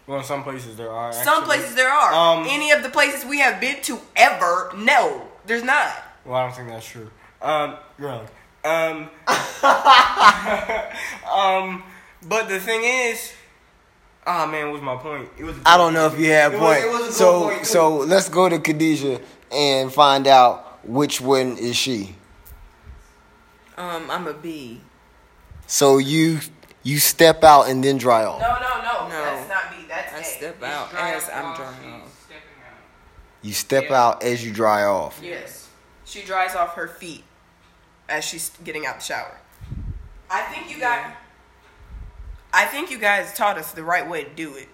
Well, 0.05 0.19
in 0.19 0.23
some 0.23 0.43
places 0.43 0.77
there 0.77 0.91
are. 0.91 1.11
Some 1.11 1.43
places 1.43 1.75
there 1.75 1.89
are. 1.89 2.13
Um, 2.13 2.45
Any 2.47 2.71
of 2.71 2.81
the 2.81 2.89
places 2.89 3.25
we 3.25 3.39
have 3.39 3.59
been 3.59 3.81
to 3.83 3.99
ever, 4.15 4.71
no, 4.77 5.27
there's 5.45 5.63
not. 5.63 5.91
Well, 6.23 6.35
I 6.35 6.43
don't 6.43 6.55
think 6.55 6.69
that's 6.69 6.87
true. 6.87 7.09
Um, 7.41 7.75
wrong. 7.97 8.25
Um, 8.63 9.09
um, 11.29 11.83
but 12.23 12.47
the 12.47 12.59
thing 12.59 12.83
is, 12.83 13.33
ah 14.27 14.45
man, 14.45 14.65
what 14.65 14.73
was 14.73 14.81
my 14.83 14.95
point? 14.97 15.29
It 15.39 15.43
was. 15.45 15.55
I 15.65 15.77
don't 15.77 15.93
know 15.93 16.05
if 16.05 16.19
you 16.19 16.29
have 16.31 16.53
a 16.53 16.57
point. 16.59 16.83
it 16.83 16.91
was 16.91 17.07
a 17.07 17.11
so 17.11 17.49
point. 17.49 17.65
so 17.65 17.97
let's 17.97 18.29
go 18.29 18.47
to 18.49 18.59
Khadijah 18.59 19.21
and 19.51 19.91
find 19.91 20.27
out 20.27 20.85
which 20.87 21.19
one 21.21 21.57
is 21.57 21.75
she. 21.75 22.15
Um, 23.77 24.09
I'm 24.11 24.27
a 24.27 24.33
B. 24.33 24.81
So 25.67 25.97
you 25.97 26.39
you 26.83 26.99
step 26.99 27.43
out 27.43 27.69
and 27.69 27.83
then 27.83 27.97
dry 27.97 28.25
off. 28.25 28.39
No, 28.41 28.47
no, 28.47 28.81
no, 28.81 29.07
No. 29.07 29.23
That's 29.25 29.49
not 29.49 29.71
me. 29.77 29.85
That's 29.87 30.13
I 30.13 30.19
A. 30.19 30.23
step 30.23 30.63
out 30.63 30.93
as 30.93 31.29
I'm 31.29 31.55
drying 31.55 31.93
off. 32.01 32.13
You 33.41 33.53
step 33.53 33.85
Yeah. 33.89 34.01
out 34.03 34.23
as 34.23 34.43
you 34.45 34.51
dry 34.51 34.83
off. 34.83 35.19
Yes. 35.21 35.67
She 36.05 36.23
dries 36.23 36.55
off 36.55 36.73
her 36.75 36.87
feet 36.87 37.23
as 38.09 38.23
she's 38.25 38.51
getting 38.63 38.85
out 38.85 38.99
the 38.99 39.03
shower. 39.05 39.37
I 40.29 40.41
think 40.43 40.69
you 40.73 40.79
got. 40.79 41.11
I 42.53 42.65
think 42.65 42.89
you 42.91 42.97
guys 42.99 43.33
taught 43.33 43.57
us 43.57 43.71
the 43.71 43.83
right 43.83 44.07
way 44.07 44.23
to 44.23 44.29
do 44.29 44.55
it. 44.55 44.67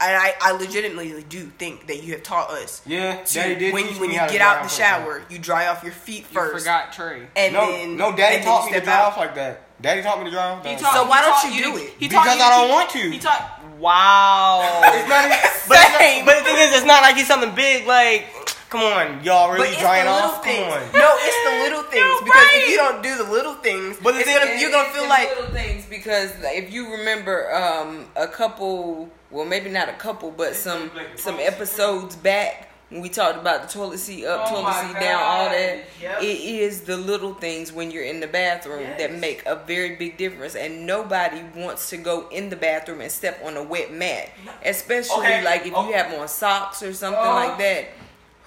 and 0.00 0.16
I, 0.16 0.34
I 0.40 0.52
legitimately 0.52 1.22
do 1.28 1.44
think 1.58 1.86
that 1.86 2.02
you 2.02 2.12
have 2.14 2.22
taught 2.22 2.50
us. 2.50 2.82
Yeah, 2.86 3.22
to- 3.22 3.34
Daddy 3.34 3.54
did 3.56 3.72
when 3.74 3.86
you, 3.88 4.00
when 4.00 4.10
you 4.10 4.16
get 4.16 4.40
out 4.40 4.54
the 4.58 4.64
off 4.64 4.70
like 4.70 4.70
that. 4.70 4.70
shower, 5.00 5.22
you 5.30 5.38
dry 5.38 5.68
off 5.68 5.82
your 5.84 5.92
feet 5.92 6.22
You 6.30 6.34
first, 6.34 6.64
forgot 6.64 6.92
Trey. 6.92 7.26
and 7.36 7.52
No, 7.54 7.70
then 7.70 7.96
no, 7.96 8.14
Daddy 8.16 8.36
then 8.36 8.44
taught 8.44 8.64
me 8.66 8.72
to 8.72 8.76
step 8.78 8.84
dry 8.84 8.94
out. 8.96 9.12
off 9.12 9.16
like 9.18 9.34
that. 9.36 9.60
Daddy 9.80 10.02
taught 10.02 10.18
me 10.18 10.24
to 10.24 10.30
dry 10.30 10.50
off. 10.50 10.64
He 10.64 10.70
Like 10.70 10.80
taught- 10.80 10.94
So 10.94 11.06
why 11.08 11.18
he 11.18 11.22
don't 11.26 11.40
taught 11.42 11.54
you 11.54 11.62
do 11.62 11.76
it? 11.76 11.94
He 11.98 12.08
taught 12.08 12.24
Because 12.24 12.36
you 12.38 12.42
I 12.42 12.50
don't 12.50 12.66
keep- 12.66 12.74
want 12.74 12.90
to. 12.90 13.10
He 13.10 13.18
taught. 13.18 13.60
Wow. 13.78 14.80
It's 14.94 15.08
not, 15.08 15.24
even- 15.26 15.38
but, 15.68 15.78
it's 15.78 15.92
not, 15.92 16.26
but 16.26 16.38
the 16.38 16.44
thing 16.44 16.56
is, 16.58 16.76
it's 16.76 16.86
not 16.86 17.02
like 17.02 17.16
he's 17.16 17.26
something 17.26 17.54
big. 17.54 17.86
Like, 17.86 18.26
come 18.70 18.80
on, 18.82 19.24
y'all 19.24 19.48
But 19.48 19.54
really 19.58 19.68
it's 19.70 19.80
drying 19.80 20.08
off? 20.08 20.42
things. 20.44 20.58
Come 20.58 20.72
on. 20.82 20.92
No, 20.92 21.16
it's 21.20 21.44
the 21.44 21.50
little 21.64 21.82
things 21.90 22.02
You're 22.04 22.24
because 22.24 22.44
right. 22.44 22.62
if 22.62 22.68
you 22.70 22.76
don't 22.76 23.02
do 23.02 23.16
the 23.16 23.30
little 23.30 23.54
things, 23.54 23.96
But 24.02 24.12
the 24.12 24.20
it's 24.20 24.34
gonna, 24.38 24.60
you're 24.60 24.70
gonna 24.70 24.92
feel 24.92 25.08
like 25.08 25.28
little 25.36 25.50
things 25.52 25.86
because 25.86 26.32
if 26.42 26.72
you 26.72 26.90
remember 26.92 27.52
um, 27.54 28.06
a 28.16 28.26
couple, 28.26 29.08
well 29.30 29.44
maybe 29.44 29.70
not 29.70 29.88
a 29.88 29.94
couple, 29.94 30.30
but 30.30 30.54
some 30.54 30.90
some 31.16 31.38
episodes 31.40 32.16
back 32.16 32.70
when 32.90 33.00
we 33.00 33.08
talked 33.08 33.38
about 33.38 33.62
the 33.62 33.68
toilet 33.68 33.98
seat 33.98 34.24
up, 34.26 34.42
Oh 34.46 34.50
toilet 34.50 34.62
my 34.64 34.86
seat 34.86 35.00
down, 35.00 35.20
all 35.22 35.48
that. 35.48 35.84
Yep. 36.00 36.22
It 36.22 36.24
is 36.40 36.82
the 36.82 36.96
little 36.96 37.34
things 37.34 37.72
when 37.72 37.90
you're 37.90 38.04
in 38.04 38.20
the 38.20 38.26
bathroom 38.28 38.84
that 38.98 39.12
make 39.14 39.42
a 39.46 39.56
very 39.56 39.96
big 39.96 40.16
difference, 40.16 40.54
and 40.54 40.86
nobody 40.86 41.40
wants 41.56 41.90
to 41.90 41.96
go 41.96 42.28
in 42.28 42.50
the 42.50 42.56
bathroom 42.56 43.00
and 43.00 43.10
step 43.10 43.40
on 43.42 43.56
a 43.56 43.62
wet 43.62 43.90
mat, 43.92 44.28
especially 44.64 45.16
Okay, 45.24 45.42
like 45.44 45.66
if 45.66 45.72
oh. 45.74 45.88
you 45.88 45.94
have 45.94 46.12
on 46.12 46.28
socks 46.28 46.82
or 46.82 46.92
something 46.92 47.18
Uh-huh. 47.20 47.34
like 47.48 47.58
that. 47.58 47.86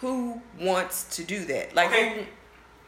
Who 0.02 0.42
wants 0.60 1.16
to 1.16 1.24
do 1.24 1.46
that? 1.46 1.74
Like, 1.76 1.88
Okay. 1.90 2.28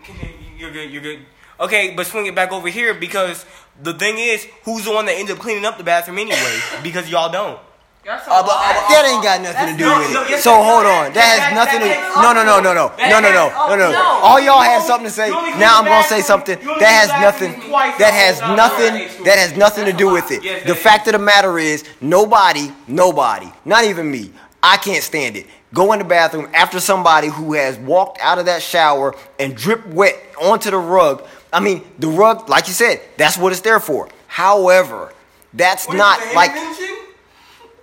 Okay, 0.01 0.36
You're 0.58 0.72
good. 0.72 0.92
You're 0.92 1.01
good. 1.01 1.20
Okay, 1.60 1.94
but 1.96 2.08
swing 2.08 2.25
it 2.28 2.36
back 2.36 2.51
over 2.54 2.70
here 2.70 2.94
because 2.94 3.46
the 3.84 3.94
thing 3.94 4.18
is, 4.18 4.48
who's 4.63 4.86
the 4.86 4.92
one 4.92 5.06
that 5.08 5.13
ends 5.13 5.30
up 5.32 5.39
cleaning 5.39 5.66
up 5.66 5.78
the 5.78 5.84
bathroom 5.84 6.18
anyway? 6.20 6.60
because 6.84 7.10
y'all 7.10 7.30
don't. 7.32 7.60
Y'all 8.06 8.18
so 8.18 8.32
Uh, 8.32 8.42
but, 8.44 8.51
uh, 8.56 8.72
that 8.88 9.12
ain't 9.12 9.22
got 9.22 9.42
nothing 9.42 9.75
to 9.75 9.78
do 9.78 9.86
no, 9.86 10.00
with 10.00 10.13
no, 10.13 10.24
it. 10.24 10.30
yes, 10.30 10.44
So 10.44 10.51
that- 10.51 10.63
hold 10.63 10.86
on. 10.86 11.04
That 11.12 11.13
that- 11.16 11.39
has 11.42 11.54
nothing 11.54 11.80
to. 11.82 11.88
that- 11.89 12.22
No, 12.24 12.32
no, 12.32 12.46
no, 12.46 12.62
no, 12.62 12.72
no, 12.74 12.88
no, 12.96 13.20
no, 13.20 13.30
no, 13.30 13.50
no, 13.68 13.75
no. 13.75 13.92
no. 13.92 14.01
All 14.24 14.39
y'all 14.39 14.63
You 14.63 14.70
had 14.70 14.84
something 14.84 15.08
to 15.08 15.12
say. 15.12 15.28
you 15.28 15.36
only 15.36 15.50
clean 15.51 15.60
Now 15.60 15.80
I'm 15.80 15.86
gonna 15.86 16.04
say 16.08 16.22
something 16.22 16.58
that 16.80 16.88
has 16.88 17.10
nothing. 17.22 17.60
That 18.00 18.13
has 18.13 18.39
nothing. 18.39 18.96
you're 18.96 19.04
at 19.04 19.12
age 19.12 19.24
That 19.25 19.38
has 19.38 19.58
nothing 19.58 19.84
to 19.86 19.92
do 19.94 20.10
with 20.10 20.32
it. 20.32 20.66
The 20.66 20.75
fact 20.75 21.08
of 21.08 21.13
the 21.13 21.20
matter 21.20 21.60
is, 21.60 21.84
nobody, 22.00 22.72
nobody, 22.88 23.51
not 23.66 23.84
even 23.84 24.10
me. 24.10 24.32
I 24.63 24.78
can't 24.78 25.04
stand 25.04 25.36
it. 25.36 25.46
Go 25.74 25.94
in 25.94 26.00
the 26.00 26.06
bathroom 26.06 26.50
after 26.54 26.80
somebody 26.80 27.28
who 27.28 27.54
has 27.54 27.78
walked 27.78 28.20
out 28.22 28.40
of 28.40 28.46
that 28.46 28.62
shower 28.64 29.16
and 29.40 29.56
dripped 29.56 29.88
wet 29.88 30.16
onto 30.42 30.72
the 30.72 30.78
rug. 30.78 31.24
I 31.54 31.60
mean, 31.60 31.84
the 32.00 32.08
rug, 32.08 32.50
like 32.50 32.68
you 32.68 32.74
said, 32.74 33.02
that's 33.18 33.38
what 33.38 33.52
it's 33.52 33.62
there 33.62 33.80
for. 33.80 34.10
However, 34.28 35.14
that's 35.54 35.88
What 35.88 35.96
is 35.96 36.00
not 36.00 36.20
it, 36.22 36.36
like 36.36 36.52
intervention? 36.52 36.96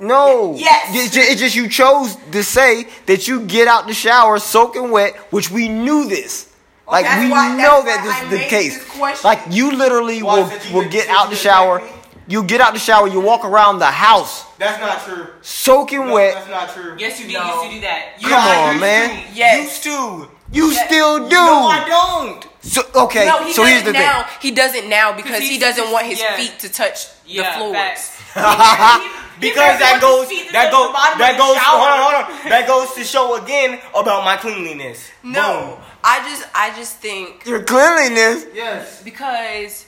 no. 0.00 0.54
Yes. 0.56 0.90
It's 0.94 1.14
just, 1.14 1.30
it's 1.30 1.40
just 1.40 1.54
you 1.56 1.68
chose 1.68 2.16
to 2.32 2.42
say 2.42 2.88
that 3.06 3.28
you 3.28 3.40
get 3.46 3.68
out 3.68 3.86
the 3.86 3.94
shower 3.94 4.38
soaking 4.38 4.90
wet, 4.90 5.14
which 5.32 5.50
we 5.50 5.68
knew 5.68 6.08
this. 6.08 6.52
Oh, 6.88 6.92
like 6.92 7.04
that's 7.04 7.22
we 7.24 7.30
why- 7.30 7.56
know 7.56 7.82
that 7.84 8.02
this 8.04 8.14
I 8.14 8.24
is 8.24 8.30
the 8.30 8.36
made 8.36 8.48
case. 8.48 8.78
this 8.78 8.90
question. 8.96 9.24
Like 9.28 9.40
you 9.50 9.72
literally 9.76 10.22
Why, 10.22 10.40
will 10.72 10.82
will 10.82 10.88
get 10.88 11.08
out 11.08 11.24
the 11.30 11.30
did 11.36 11.38
shower. 11.42 11.82
That, 12.26 12.32
You 12.32 12.42
get 12.44 12.60
out 12.60 12.72
the 12.74 12.80
shower. 12.80 13.08
You 13.08 13.20
walk 13.20 13.44
around 13.44 13.78
the 13.78 13.86
house 13.86 14.44
That's 14.58 14.80
not 14.80 15.02
true. 15.04 15.26
soaking 15.42 16.06
No, 16.06 16.14
wet. 16.14 16.34
that's 16.34 16.50
not 16.50 16.70
true. 16.70 16.96
Yes, 16.98 17.20
you 17.20 17.26
did. 17.26 17.34
No. 17.34 17.46
Used 17.62 17.64
to 17.68 17.74
do 17.74 17.80
that. 17.82 18.02
You 18.20 18.28
Come 18.28 18.44
on, 18.44 18.68
used 18.74 18.80
man. 18.80 19.08
To. 19.32 19.34
Yes. 19.34 19.62
Used 19.64 19.82
to. 19.84 20.28
You 20.52 20.72
still 20.74 21.28
do. 21.28 21.34
No, 21.34 21.66
I 21.66 21.84
don't. 21.88 22.46
So 22.62 22.82
okay. 22.94 23.26
no, 23.26 23.44
he 23.44 23.52
so 23.52 23.64
here's 23.64 23.82
the 23.84 23.92
now. 23.92 24.22
thing. 24.24 24.32
He 24.40 24.50
does 24.52 24.74
it 24.74 24.88
now 24.88 25.14
because 25.14 25.40
he 25.42 25.58
doesn't 25.58 25.90
want 25.90 26.06
his 26.06 26.20
yeah. 26.20 26.36
feet 26.36 26.58
to 26.60 26.68
touch 26.72 27.06
Yeah, 27.26 27.52
the 27.52 27.58
floors. 27.58 27.74
facts. 27.76 29.12
Because 29.38 29.78
that 29.80 29.98
goes, 30.00 30.16
wants 30.26 30.30
his 30.30 30.38
feet 30.40 30.46
to 30.46 30.52
that 30.54 30.72
goes, 30.72 30.92
that 31.18 31.36
goes, 31.36 31.56
hold 31.60 31.84
on, 31.84 31.98
hold 32.00 32.14
on. 32.44 32.48
That 32.48 32.66
goes 32.66 32.94
to 32.94 33.04
show 33.04 33.36
again 33.36 33.78
about 33.94 34.24
my 34.24 34.36
cleanliness. 34.38 35.10
No, 35.22 35.78
I 36.02 36.26
just 36.26 36.48
I 36.54 36.74
just 36.74 36.96
think 37.00 37.44
Your 37.44 37.62
cleanliness. 37.62 38.46
Yes. 38.54 39.02
because 39.02 39.84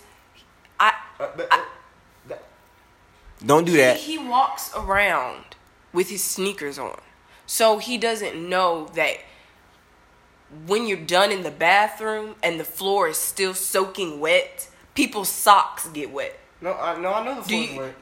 I 0.79 0.93
Uh, 1.19 1.29
but, 1.37 1.49
uh, 1.51 1.61
Don't 3.45 3.65
do 3.65 3.77
that. 3.77 3.97
he 3.99 4.19
walks 4.19 4.73
around 4.77 5.45
with 5.93 6.11
his 6.11 6.23
sneakers 6.25 6.79
on. 6.79 6.99
So 7.47 7.79
he 7.79 7.97
doesn't 7.97 8.37
know 8.49 8.89
that 8.95 9.19
when 10.67 10.87
you're 10.87 10.97
done 10.99 11.31
in 11.31 11.43
the 11.43 11.51
bathroom 11.51 12.35
and 12.43 12.59
the 12.59 12.65
floor 12.65 13.09
is 13.09 13.17
still 13.19 13.55
soaking 13.55 14.19
wet, 14.21 14.69
people's 14.95 15.29
socks 15.29 15.89
get 15.89 16.11
wet. 16.11 16.39
no, 16.61 16.73
I, 16.75 16.99
no, 16.99 17.13
I 17.13 17.25
know 17.25 17.41
the 17.43 17.49
Do 17.49 17.57
floor's 17.57 17.71
you- 17.71 17.81
wet. 17.81 17.95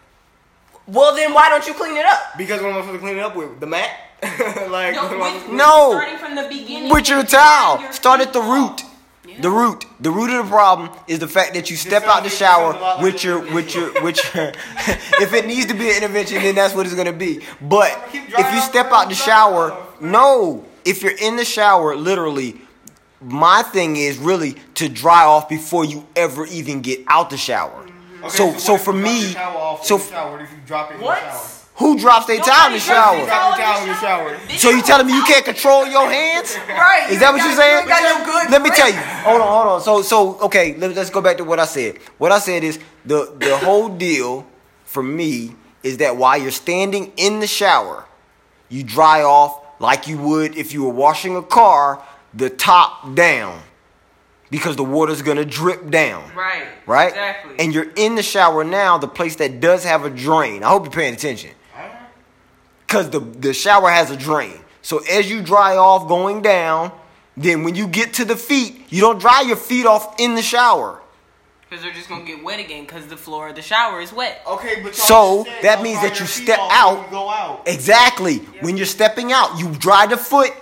Well, 0.89 1.17
then 1.17 1.35
why 1.35 1.49
don't 1.49 1.67
you 1.67 1.75
clean 1.75 1.97
it 1.97 2.07
up? 2.07 2.39
Because 2.39 2.63
what 2.63 2.71
am 2.71 2.77
I 2.77 2.81
supposed 2.83 3.01
to 3.01 3.05
clean 3.05 3.17
it 3.17 3.23
up 3.23 3.35
with? 3.35 3.59
The 3.59 3.67
mat? 3.67 3.91
like, 4.71 4.95
No, 4.95 5.03
what 5.03 5.13
am 5.15 5.23
I 5.23 5.35
with- 5.35 5.49
No. 5.51 5.91
Starting 5.95 6.17
from 6.19 6.35
the 6.37 6.47
beginning. 6.49 6.93
With 6.93 7.09
your 7.09 7.25
towel. 7.25 7.81
your 7.81 7.91
Start 7.93 8.21
at 8.21 8.33
the 8.33 8.41
root. 8.41 8.83
Off. 9.35 9.43
The 9.43 9.51
root. 9.51 9.85
The 10.01 10.11
root 10.11 10.31
of 10.31 10.45
the 10.47 10.51
problem 10.51 10.91
is 11.09 11.19
the 11.19 11.29
fact 11.29 11.55
that 11.55 11.71
you 11.71 11.77
step 11.77 12.05
out 12.05 12.23
the 12.23 12.31
shower 12.31 12.73
this 12.73 12.79
sounds 12.79 12.79
a 12.79 12.81
lot 12.81 12.97
like 12.97 13.05
with 13.13 13.25
your 13.25 13.41
with 13.55 13.75
your 13.75 14.03
with 14.03 14.35
your 14.35 14.45
if 15.21 15.33
it 15.33 15.47
needs 15.47 15.67
to 15.67 15.75
be 15.75 15.91
an 15.91 15.97
intervention 15.97 16.43
then 16.43 16.55
that's 16.55 16.75
what 16.75 16.87
it's 16.87 16.95
gonna 16.95 17.13
be. 17.13 17.41
But 17.61 17.93
if 18.13 18.55
you 18.55 18.61
step 18.61 18.87
out 18.93 19.09
the 19.09 19.15
shower, 19.15 19.77
no. 20.01 20.65
If 20.85 21.03
you're 21.03 21.17
in 21.21 21.37
the 21.37 21.45
shower, 21.45 21.97
literally, 21.97 22.61
my 23.21 23.63
thing 23.63 23.97
is 23.97 24.19
really 24.19 24.55
to 24.75 24.89
dry 24.89 25.25
off 25.25 25.49
before 25.49 25.85
you 25.85 26.07
ever 26.15 26.47
even 26.47 26.81
get 26.81 27.01
out 27.09 27.31
the 27.31 27.37
shower. 27.37 27.85
Okay, 28.21 28.29
so 28.29 28.47
what 28.47 28.61
so 28.61 28.77
for 28.79 28.93
me, 28.93 29.33
your 29.33 29.41
off 29.41 29.85
so 29.85 29.99
shower? 29.99 30.33
What 30.33 30.43
if 30.43 30.51
you 30.53 30.59
drop 30.67 30.91
it 30.91 30.95
in 30.95 31.01
What? 31.01 31.21
the 31.21 31.31
shower? 31.31 31.49
Who 31.79 31.99
drops 31.99 32.27
their 32.27 32.39
towel 32.39 32.69
in 32.69 32.73
the 32.75 32.79
shower? 32.79 33.17
their 33.17 33.27
Drop 33.27 33.59
your 33.59 33.67
towel 33.67 33.83
in 33.83 33.89
the 33.89 33.95
shower. 34.01 34.39
So 34.57 34.71
you 34.71 34.83
telling 34.83 35.07
me 35.07 35.15
you 35.15 35.25
can't 35.25 35.45
control 35.45 35.87
your 35.87 36.11
hands? 36.11 36.57
Right. 36.69 37.09
Is 37.11 37.21
that 37.21 37.33
what 37.33 37.43
you 37.43 37.49
you're 37.49 37.57
saying? 37.57 37.83
You 37.83 37.89
got 37.89 38.19
no 38.19 38.25
good 38.25 38.51
Let 38.51 38.63
me 38.63 38.71
tell 38.71 38.89
you. 38.89 38.97
Hold 38.97 39.43
on, 39.43 39.49
hold 39.49 39.67
on. 39.67 39.81
So, 39.83 40.03
so 40.03 40.41
okay. 40.47 40.75
Let, 40.77 40.97
us 40.97 41.11
go 41.11 41.21
back 41.21 41.37
to 41.37 41.45
what 41.45 41.61
I 41.61 41.67
said. 41.67 41.99
What 42.17 42.33
I 42.33 42.39
said 42.39 42.65
is 42.65 42.79
the 43.05 43.35
the 43.39 43.59
whole 43.59 43.89
deal 43.89 44.47
for 44.85 45.03
me 45.03 45.55
is 45.83 45.99
that 45.99 46.17
while 46.17 46.39
you're 46.39 46.51
standing 46.51 47.13
in 47.17 47.41
the 47.41 47.47
shower, 47.47 48.07
you 48.71 48.83
dry 48.83 49.23
off 49.23 49.61
like 49.79 50.09
you 50.09 50.17
would 50.19 50.57
if 50.57 50.73
you 50.73 50.83
were 50.85 50.93
washing 50.93 51.37
a 51.37 51.43
car, 51.43 52.03
the 52.33 52.49
top 52.49 53.15
down, 53.15 53.61
because 54.51 54.77
the 54.77 54.85
water's 54.85 55.21
gonna 55.21 55.45
drip 55.45 55.91
down. 55.91 56.35
Right. 56.35 56.67
Right? 56.87 57.09
Exactly. 57.09 57.57
And 57.59 57.75
you're 57.75 57.93
in 57.97 58.15
the 58.15 58.23
shower 58.23 58.65
now, 58.65 58.97
the 58.97 59.09
place 59.09 59.37
that 59.37 59.61
does 59.61 59.85
have 59.85 60.07
a 60.07 60.11
drain. 60.11 60.63
I 60.63 60.71
hope 60.71 60.85
you're 60.85 60.93
paying 60.93 61.13
attention. 61.13 61.51
Because 62.87 63.11
the, 63.11 63.21
the 63.21 63.53
shower 63.53 63.91
has 63.91 64.11
a 64.11 64.17
drain. 64.17 64.59
So 64.83 64.99
as 65.11 65.29
you 65.29 65.43
dry 65.43 65.77
off 65.77 66.07
going 66.07 66.43
down, 66.43 66.93
then 67.37 67.65
when 67.65 67.75
you 67.75 67.87
get 67.89 68.15
to 68.15 68.25
the 68.25 68.37
feet, 68.37 68.85
you 68.89 69.01
don't 69.01 69.19
dry 69.19 69.41
your 69.43 69.57
feet 69.57 69.87
off 69.87 70.15
in 70.21 70.35
the 70.37 70.43
shower. 70.43 71.01
Because 71.69 71.83
they're 71.83 71.93
just 71.93 72.09
gonna 72.09 72.25
get 72.25 72.45
wet 72.45 72.61
again 72.61 72.85
because 72.85 73.09
the 73.09 73.17
floor 73.17 73.49
of 73.49 73.57
the 73.57 73.63
shower 73.63 74.01
is 74.01 74.13
wet. 74.13 74.41
Okay, 74.47 74.77
but 74.77 74.97
y'all 74.97 75.43
So, 75.43 75.45
said 75.45 75.63
that 75.63 75.83
means 75.83 76.01
that 76.01 76.21
you 76.21 76.27
step 76.27 76.61
out. 76.61 76.95
when 76.95 77.05
you 77.07 77.11
go 77.11 77.29
out. 77.29 77.63
Exactly. 77.67 78.37
When 78.61 78.77
you're 78.77 78.87
stepping 78.87 79.33
out, 79.33 79.59
you 79.59 79.73
dry 79.75 80.07
the 80.07 80.17
foot, 80.17 80.53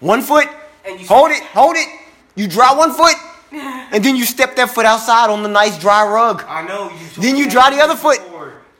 one 0.00 0.20
foot, 0.20 0.48
And 0.84 1.00
you 1.00 1.06
hold 1.06 1.30
it, 1.30 1.42
hold 1.44 1.76
it. 1.76 1.88
You 2.34 2.46
dry 2.48 2.74
one 2.74 2.92
foot, 2.92 3.14
and 3.52 4.04
then 4.04 4.14
you 4.14 4.26
step 4.26 4.54
that 4.56 4.68
foot 4.68 4.84
outside 4.84 5.30
on 5.30 5.42
the 5.42 5.48
nice 5.48 5.78
dry 5.78 6.06
rug. 6.06 6.44
I 6.46 6.66
know. 6.66 6.90
You 6.90 7.22
Then 7.22 7.36
you 7.36 7.48
dry 7.48 7.70
the 7.70 7.80
other 7.80 7.94
this 7.94 8.02
foot. 8.02 8.20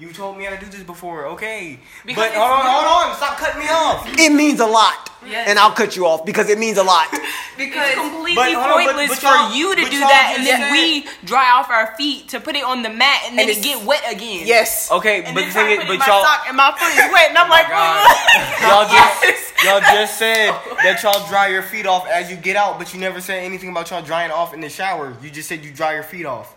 Before. 0.06 0.08
You 0.08 0.12
told 0.26 0.38
me 0.38 0.44
how 0.44 0.54
to 0.54 0.60
do 0.64 0.70
this 0.70 0.82
before. 0.82 1.26
Okay. 1.26 1.78
Because 2.04 2.30
but 2.30 2.34
hold 2.38 2.50
on, 2.50 2.66
hold 2.66 3.10
on. 3.10 3.16
Stop 3.16 3.36
cutting 3.38 3.60
me 3.60 3.68
off. 3.68 4.06
It 4.18 4.32
means 4.32 4.60
a 4.60 4.66
lot. 4.66 5.10
Yes. 5.26 5.48
And 5.48 5.58
I'll 5.58 5.70
cut 5.70 5.94
you 5.94 6.06
off 6.06 6.24
because 6.24 6.50
it 6.50 6.58
means 6.58 6.78
a 6.78 6.82
lot. 6.82 7.06
Because 7.54 7.90
It's 7.90 8.00
completely 8.00 8.34
But 8.34 8.54
hold 8.54 8.64
on, 8.64 8.86
but- 8.86 8.94
pointless 8.96 9.20
but 9.20 9.50
for 9.50 9.54
you 9.54 9.76
to 9.76 9.82
do 9.84 9.98
that, 10.00 10.34
and 10.38 10.46
then 10.46 10.72
we 10.72 11.04
dry 11.22 11.50
off 11.52 11.68
our 11.68 11.94
feet 11.96 12.30
to 12.30 12.40
put 12.40 12.56
it 12.56 12.64
on 12.64 12.80
the 12.82 12.88
mat, 12.88 13.24
and 13.28 13.38
then 13.38 13.44
And 13.46 13.50
it 13.50 13.58
it's- 13.58 13.76
get 13.76 13.86
wet 13.86 14.02
again. 14.10 14.46
yes. 14.46 14.90
Okay, 14.90 15.22
And 15.22 15.34
but 15.34 15.40
then 15.42 15.48
the 15.48 15.52
thing 15.54 15.70
is, 15.70 15.76
put 15.76 15.84
it 15.84 15.92
in 15.92 15.98
but 15.98 15.98
my 15.98 16.06
y'all, 16.06 16.24
sock, 16.24 16.48
and 16.48 16.56
my 16.56 16.72
foot 16.72 16.88
is 16.88 17.12
wet, 17.12 17.28
and 17.28 17.36
I'm 17.38 17.46
oh 17.52 17.52
like, 17.52 17.68
y'all 18.62 18.88
just, 18.88 19.64
y'all 19.64 19.80
just 19.80 20.18
said 20.18 20.48
oh. 20.50 20.76
that 20.82 21.02
y'all 21.02 21.28
dry 21.28 21.48
your 21.48 21.62
feet 21.62 21.84
off 21.86 22.06
as 22.08 22.30
you 22.30 22.36
get 22.38 22.56
out, 22.56 22.78
but 22.78 22.94
you 22.94 22.98
never 22.98 23.20
said 23.20 23.44
anything 23.44 23.68
about 23.68 23.90
y'all 23.90 24.02
drying 24.02 24.30
off 24.30 24.54
in 24.54 24.62
the 24.62 24.70
shower. 24.70 25.14
You 25.22 25.28
just 25.30 25.46
said 25.46 25.62
you 25.62 25.72
dry 25.72 25.92
your 25.92 26.04
feet 26.04 26.24
off. 26.24 26.56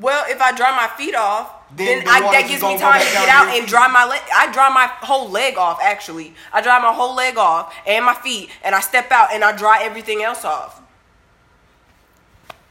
Well, 0.00 0.24
if 0.28 0.40
I 0.42 0.50
dry 0.50 0.72
my 0.72 0.88
feet 0.98 1.14
off, 1.14 1.61
Then 1.74 1.86
then, 2.00 2.04
the 2.04 2.10
I, 2.10 2.20
that 2.32 2.48
gives 2.48 2.62
me 2.62 2.76
time 2.78 3.00
to 3.00 3.06
get 3.12 3.28
out 3.28 3.48
and 3.48 3.66
dry 3.66 3.88
my 3.88 4.04
leg. 4.04 4.20
I 4.34 4.52
dry 4.52 4.68
my 4.68 4.86
whole 5.06 5.30
leg 5.30 5.56
off. 5.56 5.78
Actually, 5.82 6.34
I 6.52 6.60
dry 6.60 6.78
my 6.80 6.92
whole 6.92 7.14
leg 7.14 7.38
off 7.38 7.74
and 7.86 8.04
my 8.04 8.14
feet, 8.14 8.50
and 8.62 8.74
I 8.74 8.80
step 8.80 9.10
out 9.10 9.28
and 9.32 9.42
I 9.42 9.56
dry 9.56 9.82
everything 9.82 10.22
else 10.22 10.44
off. 10.44 10.80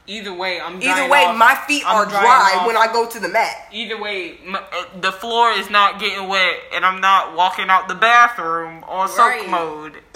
Either 0.07 0.33
way, 0.33 0.59
I'm 0.59 0.81
Either 0.81 1.07
way, 1.07 1.23
off. 1.23 1.37
my 1.37 1.55
feet 1.67 1.83
I'm 1.85 1.95
are 1.95 2.05
dry 2.05 2.55
off. 2.57 2.67
when 2.67 2.75
I 2.75 2.91
go 2.91 3.07
to 3.07 3.19
the 3.19 3.29
mat. 3.29 3.67
Either 3.71 4.01
way, 4.01 4.37
m- 4.45 4.55
uh, 4.55 4.85
the 4.99 5.11
floor 5.11 5.51
is 5.51 5.69
not 5.69 5.99
getting 5.99 6.27
wet, 6.27 6.55
and 6.73 6.83
I'm 6.85 6.99
not 6.99 7.35
walking 7.35 7.69
out 7.69 7.87
the 7.87 7.95
bathroom 7.95 8.83
on 8.87 9.07
soak 9.07 9.47
mode. 9.49 9.97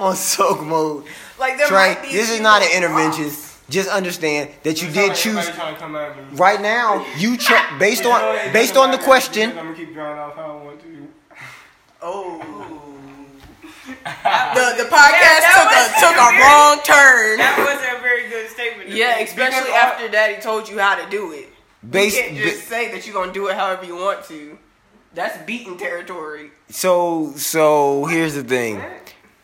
on 0.00 0.16
soak 0.16 0.62
mode. 0.62 1.04
Like 1.38 1.58
there 1.58 1.68
Trey, 1.68 1.94
might 1.94 2.02
be 2.02 2.12
this 2.12 2.30
is 2.30 2.40
not 2.40 2.62
an 2.62 2.68
little 2.68 2.98
intervention. 2.98 3.24
drops. 3.24 3.51
Just 3.72 3.88
understand 3.88 4.50
that 4.64 4.82
you 4.82 4.90
did 4.90 5.14
choose. 5.16 5.46
to 5.46 5.52
come 5.52 5.96
at 5.96 6.16
me. 6.16 6.36
Right 6.36 6.60
now, 6.60 7.04
you 7.16 7.36
cho- 7.46 7.56
based 7.78 8.04
on 8.04 8.20
it 8.36 8.52
based 8.52 8.76
on 8.76 8.90
the 8.90 8.96
matter. 8.98 9.04
question. 9.10 9.50
I'm 9.50 9.56
gonna 9.56 9.74
keep 9.74 9.94
drying 9.94 10.18
off 10.18 10.36
how 10.36 10.58
I 10.58 10.64
want 10.64 10.80
to. 10.82 11.08
Oh. 12.02 12.38
the 13.86 14.66
the 14.82 14.88
podcast 14.88 15.42
that 15.42 15.54
took 15.56 15.72
a 15.72 15.82
took 16.04 16.16
a 16.16 16.28
very- 16.30 16.42
wrong 16.42 16.76
turn. 16.84 17.38
That 17.38 17.56
wasn't 17.58 17.98
a 17.98 18.02
very 18.02 18.28
good 18.28 18.48
statement. 18.50 18.90
Yeah, 18.90 19.16
make, 19.16 19.28
especially 19.28 19.60
because 19.70 19.82
after 19.82 20.08
Daddy 20.08 20.40
told 20.40 20.68
you 20.68 20.78
how 20.78 20.94
to 21.02 21.08
do 21.10 21.32
it. 21.32 21.48
Bas- 21.82 22.14
you 22.14 22.22
can't 22.22 22.36
just 22.36 22.60
ba- 22.60 22.74
say 22.74 22.92
that 22.92 23.06
you're 23.06 23.14
gonna 23.14 23.32
do 23.32 23.48
it 23.48 23.56
however 23.56 23.84
you 23.84 23.96
want 23.96 24.24
to. 24.28 24.58
That's 25.14 25.36
beating 25.46 25.78
territory. 25.78 26.50
So 26.68 27.32
so 27.36 28.04
here's 28.04 28.34
the 28.34 28.44
thing. 28.44 28.82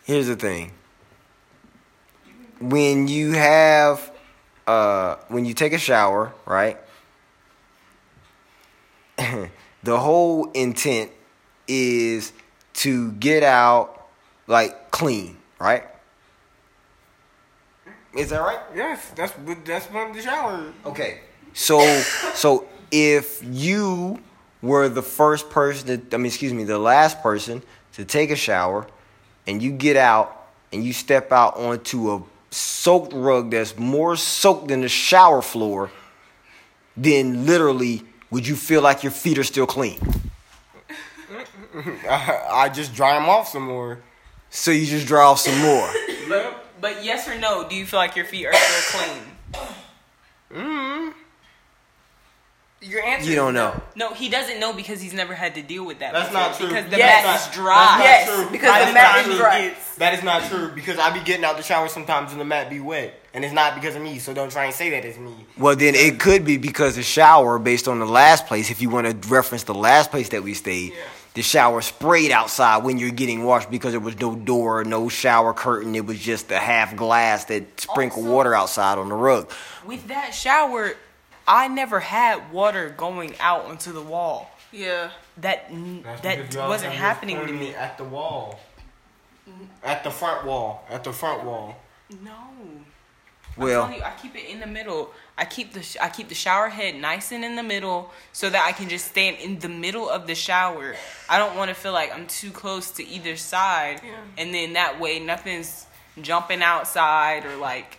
Here's 0.04 0.26
the 0.26 0.36
thing. 0.36 0.72
When 2.60 3.08
you 3.08 3.32
have 3.32 4.10
uh 4.68 5.16
when 5.28 5.44
you 5.46 5.54
take 5.54 5.72
a 5.72 5.78
shower, 5.78 6.32
right? 6.46 6.76
the 9.82 9.98
whole 9.98 10.50
intent 10.52 11.10
is 11.66 12.32
to 12.74 13.12
get 13.12 13.42
out 13.42 14.06
like 14.46 14.90
clean, 14.90 15.36
right? 15.58 15.84
Is 18.14 18.30
that 18.30 18.40
right? 18.40 18.60
Yes, 18.74 19.10
that's 19.14 19.32
what- 19.32 19.64
that's 19.64 19.86
what 19.86 20.12
the 20.12 20.22
shower. 20.22 20.72
Okay. 20.86 21.20
So 21.54 21.80
so 22.34 22.66
if 22.90 23.42
you 23.44 24.18
were 24.62 24.88
the 24.88 25.02
first 25.02 25.50
person 25.50 25.86
to, 26.08 26.14
I 26.14 26.18
mean 26.18 26.26
excuse 26.26 26.52
me, 26.52 26.64
the 26.64 26.78
last 26.78 27.22
person 27.22 27.62
to 27.94 28.04
take 28.04 28.30
a 28.30 28.36
shower 28.36 28.86
and 29.46 29.62
you 29.62 29.70
get 29.72 29.96
out 29.96 30.48
and 30.72 30.84
you 30.84 30.92
step 30.92 31.32
out 31.32 31.56
onto 31.56 32.12
a 32.12 32.22
soaked 32.50 33.12
rug 33.12 33.50
that's 33.50 33.76
more 33.78 34.16
soaked 34.16 34.68
than 34.68 34.80
the 34.80 34.88
shower 34.88 35.42
floor, 35.42 35.90
then 36.96 37.46
literally 37.46 38.02
would 38.30 38.46
you 38.46 38.56
feel 38.56 38.82
like 38.82 39.02
your 39.02 39.12
feet 39.12 39.38
are 39.38 39.44
still 39.44 39.66
clean? 39.66 39.98
I, 42.08 42.40
I 42.50 42.68
just 42.68 42.94
dry 42.94 43.18
them 43.18 43.28
off 43.28 43.48
some 43.48 43.62
more. 43.62 44.00
So 44.50 44.70
you 44.70 44.86
just 44.86 45.06
dry 45.06 45.24
off 45.24 45.40
some 45.40 45.58
more. 45.60 45.90
But 46.28 46.64
but 46.80 47.04
yes 47.04 47.28
or 47.28 47.38
no, 47.38 47.68
do 47.68 47.74
you 47.74 47.84
feel 47.84 47.98
like 47.98 48.16
your 48.16 48.24
feet 48.24 48.46
are 48.46 48.54
still 48.54 49.00
clean? 49.00 49.22
Mm. 50.54 51.12
Your 52.80 53.02
answer 53.02 53.28
You 53.28 53.34
don't 53.34 53.54
know. 53.54 53.80
No, 53.96 54.14
he 54.14 54.28
doesn't 54.28 54.60
know 54.60 54.72
because 54.72 55.00
he's 55.00 55.12
never 55.12 55.34
had 55.34 55.56
to 55.56 55.62
deal 55.62 55.84
with 55.84 55.98
that. 55.98 56.12
That's 56.12 56.28
before, 56.28 56.40
not 56.42 56.56
true. 56.56 56.68
Because 56.68 56.88
the 56.90 56.98
Yes. 56.98 57.24
mat 57.24 57.24
That's 57.24 57.42
is 57.42 57.46
not- 57.48 57.64
dry. 57.64 57.74
That's 57.74 57.98
not 57.98 58.04
yes, 58.04 58.34
true. 58.36 58.50
because 58.52 58.68
That 58.70 58.86
the 58.86 58.92
mat 58.94 59.26
is 59.28 59.36
dry. 59.36 59.74
That 59.98 60.14
is 60.14 60.22
not 60.22 60.48
true 60.48 60.68
because 60.74 60.98
I 60.98 61.10
be 61.10 61.20
getting 61.20 61.44
out 61.44 61.56
the 61.56 61.62
shower 61.64 61.88
sometimes 61.88 62.30
and 62.30 62.40
the 62.40 62.44
mat 62.44 62.70
be 62.70 62.78
wet, 62.78 63.20
and 63.34 63.44
it's 63.44 63.52
not 63.52 63.74
because 63.74 63.96
of 63.96 64.02
me. 64.02 64.20
So 64.20 64.32
don't 64.32 64.52
try 64.52 64.66
and 64.66 64.74
say 64.74 64.90
that 64.90 65.04
it's 65.04 65.18
me. 65.18 65.34
Well, 65.56 65.74
then 65.74 65.96
it 65.96 66.20
could 66.20 66.44
be 66.44 66.56
because 66.56 66.94
the 66.94 67.02
shower, 67.02 67.58
based 67.58 67.88
on 67.88 67.98
the 67.98 68.06
last 68.06 68.46
place, 68.46 68.70
if 68.70 68.80
you 68.80 68.90
want 68.90 69.22
to 69.22 69.28
reference 69.28 69.64
the 69.64 69.74
last 69.74 70.12
place 70.12 70.28
that 70.28 70.44
we 70.44 70.54
stayed, 70.54 70.92
the 71.34 71.42
shower 71.42 71.82
sprayed 71.82 72.30
outside 72.30 72.84
when 72.84 72.98
you're 72.98 73.10
getting 73.10 73.42
washed 73.44 73.72
because 73.72 73.90
there 73.90 73.98
was 74.00 74.18
no 74.20 74.36
door, 74.36 74.84
no 74.84 75.08
shower 75.08 75.52
curtain. 75.52 75.96
It 75.96 76.06
was 76.06 76.20
just 76.20 76.52
a 76.52 76.58
half 76.58 76.94
glass 76.94 77.44
that 77.46 77.80
sprinkled 77.80 78.24
Also- 78.26 78.34
water 78.36 78.54
outside 78.54 78.98
on 78.98 79.08
the 79.08 79.14
rug. 79.16 79.50
With 79.84 80.06
that 80.08 80.32
shower, 80.32 80.94
I 81.48 81.66
never 81.66 81.98
had 82.00 82.52
water 82.52 82.90
going 82.90 83.34
out 83.40 83.64
onto 83.64 83.92
the 83.92 84.02
wall. 84.02 84.50
Yeah. 84.70 85.10
That 85.38 85.64
n- 85.70 86.04
that 86.22 86.54
wasn't 86.68 86.92
happening 86.92 87.38
to 87.44 87.52
me. 87.52 87.74
at 87.74 87.96
the 87.96 88.04
wall, 88.04 88.60
at 89.82 90.04
the 90.04 90.10
front 90.10 90.44
wall, 90.44 90.84
at 90.90 91.02
the 91.04 91.12
front 91.12 91.44
wall. 91.44 91.76
No. 92.22 92.34
Well, 93.56 93.84
I'm 93.84 93.94
you, 93.94 94.02
I 94.02 94.12
keep 94.22 94.36
it 94.36 94.44
in 94.48 94.60
the 94.60 94.66
middle. 94.66 95.10
I 95.36 95.44
keep 95.44 95.72
the 95.72 95.82
sh- 95.82 95.96
I 96.00 96.08
keep 96.10 96.28
the 96.28 96.34
shower 96.34 96.68
head 96.68 96.94
nice 96.94 97.32
and 97.32 97.44
in 97.44 97.56
the 97.56 97.62
middle 97.62 98.12
so 98.32 98.48
that 98.50 98.62
I 98.64 98.70
can 98.72 98.88
just 98.88 99.06
stand 99.08 99.38
in 99.38 99.58
the 99.58 99.68
middle 99.68 100.08
of 100.08 100.26
the 100.28 100.34
shower. 100.36 100.94
I 101.28 101.38
don't 101.38 101.56
want 101.56 101.68
to 101.70 101.74
feel 101.74 101.92
like 101.92 102.14
I'm 102.14 102.26
too 102.28 102.50
close 102.52 102.90
to 102.92 103.06
either 103.06 103.36
side, 103.36 104.00
and 104.36 104.54
then 104.54 104.74
that 104.74 105.00
way 105.00 105.18
nothing's 105.18 105.86
jumping 106.20 106.62
outside 106.62 107.46
or 107.46 107.56
like. 107.56 107.97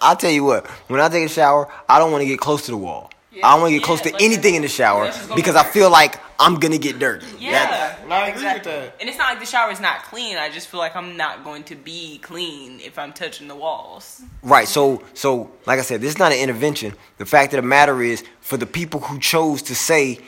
I'll 0.00 0.16
tell 0.16 0.30
you 0.30 0.44
what. 0.44 0.66
When 0.88 1.00
I 1.00 1.08
take 1.08 1.26
a 1.26 1.28
shower, 1.28 1.68
I 1.88 1.98
don't 1.98 2.10
want 2.12 2.22
to 2.22 2.26
get 2.26 2.38
close 2.40 2.62
to 2.66 2.70
the 2.70 2.76
wall. 2.76 3.10
I 3.42 3.52
don't 3.52 3.62
want 3.62 3.70
to 3.70 3.76
get 3.76 3.80
Yeah, 3.82 3.86
close 3.86 4.00
to 4.02 4.12
like 4.12 4.22
anything 4.22 4.54
in 4.56 4.62
the 4.62 4.68
shower 4.68 5.04
that's 5.06 5.26
because 5.34 5.56
I 5.56 5.64
feel 5.64 5.90
like 5.90 6.20
I'm 6.38 6.56
gonna 6.60 6.76
get 6.76 6.98
dirty. 6.98 7.24
Yeah, 7.38 7.52
That- 7.52 7.98
And 8.04 8.12
I 8.12 8.28
agree 8.28 8.44
with 8.52 8.62
that. 8.64 8.96
And 9.00 9.08
it's 9.08 9.16
not 9.16 9.30
like 9.30 9.40
the 9.40 9.46
shower 9.46 9.70
is 9.70 9.80
not 9.80 10.02
clean. 10.04 10.36
I 10.36 10.50
just 10.50 10.68
feel 10.68 10.80
like 10.80 10.94
I'm 10.94 11.16
not 11.16 11.42
going 11.42 11.62
to 11.64 11.74
be 11.74 12.18
clean 12.18 12.78
if 12.80 12.98
I'm 12.98 13.12
touching 13.12 13.48
the 13.48 13.54
walls. 13.54 14.20
Right. 14.42 14.68
So, 14.68 15.02
so 15.14 15.50
like 15.66 15.78
I 15.78 15.82
said, 15.82 16.00
this 16.02 16.10
is 16.12 16.18
not 16.18 16.30
an 16.32 16.38
intervention. 16.38 16.94
The 17.16 17.24
fact 17.24 17.54
of 17.54 17.62
the 17.62 17.66
matter 17.66 18.02
is, 18.02 18.22
for 18.40 18.56
the 18.58 18.66
people 18.66 19.00
who 19.00 19.18
chose 19.18 19.62
to 19.62 19.74
say 19.74 20.18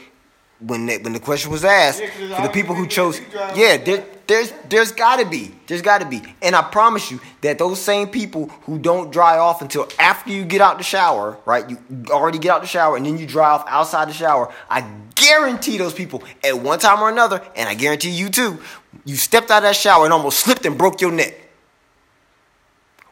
when 0.60 0.86
they, 0.86 0.98
when 0.98 1.12
the 1.12 1.20
question 1.20 1.50
was 1.50 1.64
asked, 1.64 2.00
Yeah, 2.00 2.08
'cause 2.08 2.36
for 2.36 2.42
the 2.42 2.48
people 2.48 2.74
who 2.74 2.86
chose, 2.86 3.20
yeah, 3.54 3.76
there, 3.76 4.04
there's 4.26 4.52
there's 4.68 4.92
got 4.92 5.16
to 5.18 5.26
be, 5.26 5.54
there's 5.66 5.82
got 5.82 6.00
to 6.00 6.06
be, 6.06 6.22
and 6.40 6.54
I 6.56 6.62
promise 6.62 7.10
you 7.10 7.20
that 7.42 7.58
those 7.58 7.80
same 7.80 8.08
people 8.08 8.46
who 8.64 8.78
don't 8.78 9.10
dry 9.12 9.36
off 9.38 9.60
until 9.60 9.86
after 9.98 10.30
you 10.30 10.44
get 10.44 10.60
out 10.62 10.78
the 10.78 10.84
shower, 10.84 11.36
right? 11.44 11.68
You 11.68 11.78
already 12.08 12.38
get 12.38 12.52
out 12.52 12.60
the 12.62 12.66
shower 12.68 12.96
and 12.96 13.04
then 13.04 13.18
you 13.18 13.26
dry 13.26 13.50
off 13.50 13.64
outside 13.68 14.08
the 14.08 14.14
shower. 14.14 14.52
I 14.70 14.86
guarantee 15.14 15.76
those 15.76 15.92
people 15.92 16.22
at 16.42 16.58
one 16.58 16.78
time 16.78 17.02
or 17.02 17.08
another, 17.10 17.42
and 17.56 17.68
I 17.68 17.74
guarantee 17.74 18.10
you 18.10 18.30
too, 18.30 18.60
you 19.04 19.16
stepped 19.16 19.50
out 19.50 19.58
of 19.58 19.62
that 19.64 19.76
shower 19.76 20.04
and 20.04 20.12
almost 20.12 20.38
slipped 20.40 20.64
and 20.64 20.78
broke 20.78 21.00
your 21.02 21.12
neck 21.12 21.34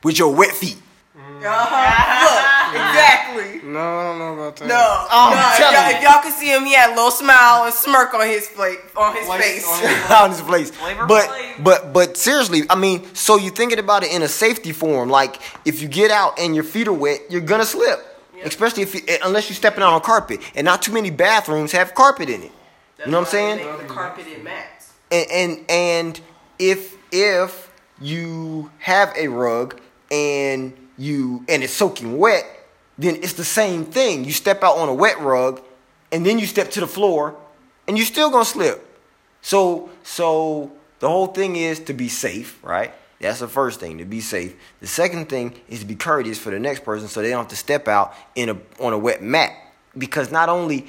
with 0.02 0.18
your 0.18 0.34
wet 0.34 0.52
feet. 0.52 0.78
Uh-huh. 1.14 2.72
Look, 2.72 2.80
exactly. 2.80 3.41
No, 3.72 3.78
I 3.80 4.02
don't 4.04 4.18
know 4.18 4.34
about 4.34 4.56
that. 4.56 4.68
No, 4.68 5.06
I'm 5.10 5.34
no. 5.34 5.38
If 5.50 5.56
telling 5.56 5.74
y'all, 5.74 5.90
you. 5.90 5.96
if 5.96 6.02
y'all 6.02 6.22
could 6.22 6.32
see 6.32 6.54
him, 6.54 6.64
he 6.64 6.74
had 6.74 6.90
a 6.90 6.94
little 6.94 7.10
smile 7.10 7.64
and 7.64 7.74
smirk 7.74 8.12
on 8.14 8.26
his 8.26 8.48
face. 8.48 8.78
On 8.96 9.16
his 9.16 9.28
Like, 9.28 9.40
face. 9.42 9.66
on 9.68 9.80
his- 9.80 10.10
on 10.10 10.30
his 10.30 10.40
place. 10.42 10.70
Flavor 10.70 11.06
But 11.06 11.24
Flav. 11.28 11.64
but 11.64 11.92
but 11.92 12.16
seriously, 12.16 12.62
I 12.70 12.74
mean, 12.76 13.14
so 13.14 13.36
you're 13.36 13.52
thinking 13.54 13.78
about 13.78 14.02
it 14.04 14.12
in 14.12 14.22
a 14.22 14.28
safety 14.28 14.72
form. 14.72 15.08
Like 15.08 15.40
if 15.64 15.80
you 15.82 15.88
get 15.88 16.10
out 16.10 16.38
and 16.38 16.54
your 16.54 16.64
feet 16.64 16.88
are 16.88 16.92
wet, 16.92 17.20
you're 17.30 17.40
gonna 17.40 17.64
slip. 17.64 17.98
Especially 18.44 18.82
if 18.82 18.92
you, 18.94 19.00
eh, 19.06 19.18
unless 19.24 19.48
you're 19.48 19.54
stepping 19.54 19.84
out 19.84 19.92
on 19.92 20.00
carpet, 20.00 20.40
and 20.56 20.64
not 20.64 20.82
too 20.82 20.90
many 20.92 21.10
bathrooms 21.10 21.70
have 21.72 21.94
carpet 21.94 22.28
in 22.28 22.42
it. 22.42 22.50
You 23.04 23.12
know 23.12 23.18
what 23.20 23.26
I'm 23.28 23.30
saying? 23.30 23.58
The 23.78 23.84
carpeted 23.84 24.42
mats. 24.42 24.92
and 25.12 25.26
and, 25.30 25.64
and 25.70 26.20
if 26.58 26.96
if 27.12 27.70
you 28.00 28.70
have 28.78 29.12
a 29.16 29.28
rug 29.28 29.80
and 30.10 30.72
you 30.98 31.44
and 31.48 31.62
it's 31.62 31.72
soaking 31.72 32.18
wet, 32.18 32.44
then 32.98 33.16
it's 33.16 33.34
the 33.34 33.44
same 33.44 33.84
thing. 33.84 34.24
You 34.24 34.32
step 34.32 34.62
out 34.62 34.76
on 34.76 34.88
a 34.88 34.94
wet 34.94 35.20
rug, 35.20 35.62
and 36.10 36.24
then 36.24 36.38
you 36.38 36.46
step 36.46 36.70
to 36.72 36.80
the 36.80 36.86
floor, 36.86 37.34
and 37.86 37.96
you're 37.96 38.06
still 38.06 38.30
gonna 38.30 38.44
slip. 38.44 38.86
So 39.40 39.90
so 40.02 40.72
the 41.00 41.08
whole 41.08 41.28
thing 41.28 41.56
is 41.56 41.80
to 41.80 41.92
be 41.92 42.08
safe, 42.08 42.62
right? 42.62 42.92
That's 43.20 43.38
the 43.38 43.48
first 43.48 43.78
thing 43.78 43.98
to 43.98 44.04
be 44.04 44.20
safe. 44.20 44.54
The 44.80 44.86
second 44.88 45.28
thing 45.28 45.54
is 45.68 45.80
to 45.80 45.86
be 45.86 45.94
courteous 45.94 46.38
for 46.38 46.50
the 46.50 46.58
next 46.58 46.84
person, 46.84 47.08
so 47.08 47.22
they 47.22 47.30
don't 47.30 47.38
have 47.38 47.48
to 47.48 47.56
step 47.56 47.88
out 47.88 48.14
in 48.34 48.48
a 48.50 48.58
on 48.80 48.92
a 48.92 48.98
wet 48.98 49.22
mat 49.22 49.52
because 49.96 50.30
not 50.30 50.48
only 50.48 50.86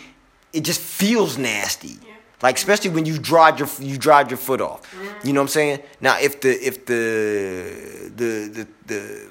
it 0.51 0.61
just 0.61 0.81
feels 0.81 1.37
nasty. 1.37 1.97
Like 2.41 2.57
especially 2.57 2.89
when 2.89 3.05
you 3.05 3.17
dried 3.17 3.57
your 3.59 3.69
you 3.79 3.97
dried 3.97 4.29
your 4.29 4.37
foot 4.37 4.61
off. 4.61 4.81
You 5.23 5.31
know 5.31 5.39
what 5.39 5.45
I'm 5.45 5.47
saying? 5.49 5.79
Now 6.01 6.19
if 6.19 6.41
the 6.41 6.49
if 6.49 6.85
the 6.85 8.11
the 8.15 8.47
the, 8.49 8.67
the 8.87 9.29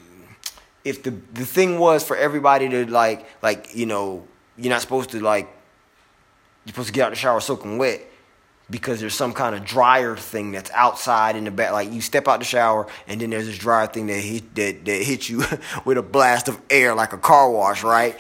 if 0.85 1.03
the 1.03 1.11
the 1.33 1.47
thing 1.47 1.79
was 1.79 2.05
for 2.05 2.17
everybody 2.17 2.69
to 2.69 2.87
like 2.87 3.27
like 3.43 3.75
you 3.75 3.87
know 3.87 4.27
you're 4.57 4.71
not 4.71 4.81
supposed 4.81 5.11
to 5.11 5.21
like 5.21 5.49
you're 6.65 6.73
supposed 6.73 6.89
to 6.89 6.93
get 6.93 7.07
out 7.07 7.11
the 7.11 7.17
shower 7.17 7.41
soaking 7.41 7.79
wet 7.79 8.01
because 8.71 9.01
there's 9.01 9.15
some 9.15 9.33
kind 9.33 9.55
of 9.55 9.65
dryer 9.65 10.17
thing 10.17 10.51
that's 10.51 10.71
outside 10.71 11.37
in 11.37 11.45
the 11.45 11.51
back. 11.51 11.73
Like 11.73 11.93
you 11.93 12.01
step 12.01 12.27
out 12.27 12.39
the 12.39 12.45
shower 12.45 12.87
and 13.07 13.21
then 13.21 13.31
there's 13.31 13.47
this 13.47 13.59
dryer 13.59 13.87
thing 13.87 14.07
that 14.07 14.19
hit 14.19 14.55
that, 14.55 14.85
that 14.85 15.03
hits 15.03 15.29
you 15.29 15.45
with 15.85 15.99
a 15.99 16.03
blast 16.03 16.49
of 16.49 16.61
air 16.71 16.95
like 16.95 17.13
a 17.13 17.19
car 17.19 17.51
wash, 17.51 17.85
right? 17.85 18.19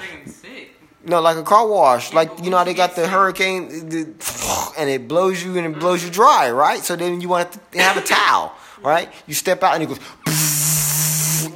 No, 1.04 1.20
like 1.20 1.36
a 1.36 1.42
car 1.42 1.66
wash. 1.66 2.12
Like 2.12 2.30
you 2.44 2.50
know 2.50 2.58
how 2.58 2.64
they 2.64 2.74
got 2.74 2.94
the 2.94 3.08
hurricane, 3.08 3.88
the, 3.88 4.72
and 4.78 4.88
it 4.90 5.08
blows 5.08 5.42
you 5.42 5.56
and 5.56 5.74
it 5.74 5.78
blows 5.80 6.04
you 6.04 6.10
dry, 6.10 6.50
right? 6.50 6.80
So 6.80 6.96
then 6.96 7.20
you 7.20 7.28
want 7.28 7.52
to 7.72 7.78
have 7.78 7.96
a 7.96 8.02
towel, 8.02 8.54
right? 8.82 9.10
You 9.26 9.34
step 9.34 9.62
out 9.62 9.74
and 9.74 9.82
it 9.82 9.86
goes 9.86 10.00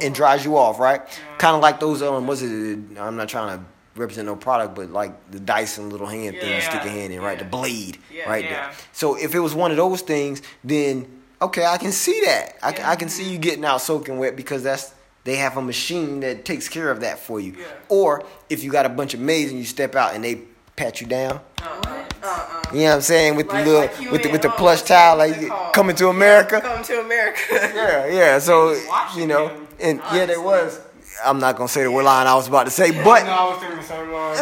and 0.01 0.13
dries 0.15 0.43
you 0.45 0.57
off, 0.57 0.79
right? 0.79 1.01
Kind 1.37 1.55
of 1.55 1.61
like 1.61 1.79
those 1.79 2.01
um, 2.01 2.27
was 2.27 2.41
it? 2.43 2.79
I'm 2.99 3.15
not 3.15 3.29
trying 3.29 3.57
to 3.57 3.63
represent 3.95 4.27
no 4.27 4.35
product, 4.35 4.75
but 4.75 4.91
like 4.91 5.31
the 5.31 5.39
Dyson 5.39 5.89
little 5.89 6.07
hand 6.07 6.37
thing 6.37 6.53
you 6.55 6.61
stick 6.61 6.83
your 6.83 6.93
hand 6.93 7.13
in, 7.13 7.21
right? 7.21 7.39
The 7.39 7.45
blade, 7.45 7.97
Yeah. 8.13 8.29
right 8.29 8.43
Yeah. 8.43 8.49
there. 8.67 8.71
So 8.93 9.15
if 9.15 9.33
it 9.33 9.39
was 9.39 9.53
one 9.55 9.71
of 9.71 9.77
those 9.77 10.01
things, 10.01 10.41
then 10.63 11.07
okay, 11.41 11.65
I 11.65 11.77
can 11.77 11.91
see 11.91 12.21
that. 12.25 12.55
I, 12.61 12.71
can 12.73 12.85
I 12.85 12.95
can 12.95 13.09
see 13.09 13.23
you 13.29 13.37
getting 13.39 13.65
out 13.65 13.81
soaking 13.81 14.17
wet 14.19 14.35
because 14.35 14.63
that's 14.63 14.93
they 15.23 15.35
have 15.37 15.57
a 15.57 15.61
machine 15.61 16.21
that 16.21 16.45
takes 16.45 16.69
care 16.69 16.89
of 16.89 17.01
that 17.01 17.19
for 17.19 17.39
you. 17.39 17.53
Yeah. 17.57 17.65
Or 17.89 18.23
if 18.49 18.63
you 18.63 18.71
got 18.71 18.85
a 18.85 18.89
bunch 18.89 19.13
of 19.13 19.19
maids 19.19 19.51
and 19.51 19.59
you 19.59 19.65
step 19.65 19.93
out 19.95 20.13
and 20.15 20.23
they 20.23 20.41
pat 20.75 21.01
you 21.01 21.07
down. 21.07 21.41
Uh-uh. 21.61 22.03
Uh-uh. 22.23 22.61
You 22.71 22.79
know 22.81 22.85
what 22.89 22.95
I'm 22.95 23.01
saying? 23.01 23.35
With 23.35 23.49
the 23.49 23.55
little 23.55 23.73
like 23.81 24.11
with 24.11 24.23
the 24.23 24.29
with 24.29 24.41
the 24.41 24.49
uh, 24.49 24.55
plush 24.55 24.83
towel, 24.83 25.17
like 25.17 25.31
what's 25.31 25.43
it 25.43 25.49
called? 25.49 25.73
coming 25.73 25.95
to 25.97 26.09
America. 26.09 26.61
Come 26.61 26.83
to 26.83 27.01
America. 27.01 27.39
Yeah, 27.51 28.05
yeah. 28.07 28.39
So 28.39 28.79
you 29.15 29.25
know, 29.27 29.51
and 29.79 30.01
yeah, 30.13 30.25
there 30.25 30.41
was. 30.41 30.81
I'm 31.23 31.39
not 31.39 31.55
gonna 31.55 31.67
say 31.67 31.83
the 31.83 31.91
word 31.91 32.03
line 32.03 32.27
I 32.27 32.35
was 32.35 32.47
about 32.47 32.65
to 32.65 32.69
say, 32.71 32.91
but 32.91 33.23
No, 33.23 33.31
I 33.31 33.49
was 33.49 33.59
thinking 33.59 33.77
the 33.77 33.83
same 33.83 34.11
line. 34.11 34.37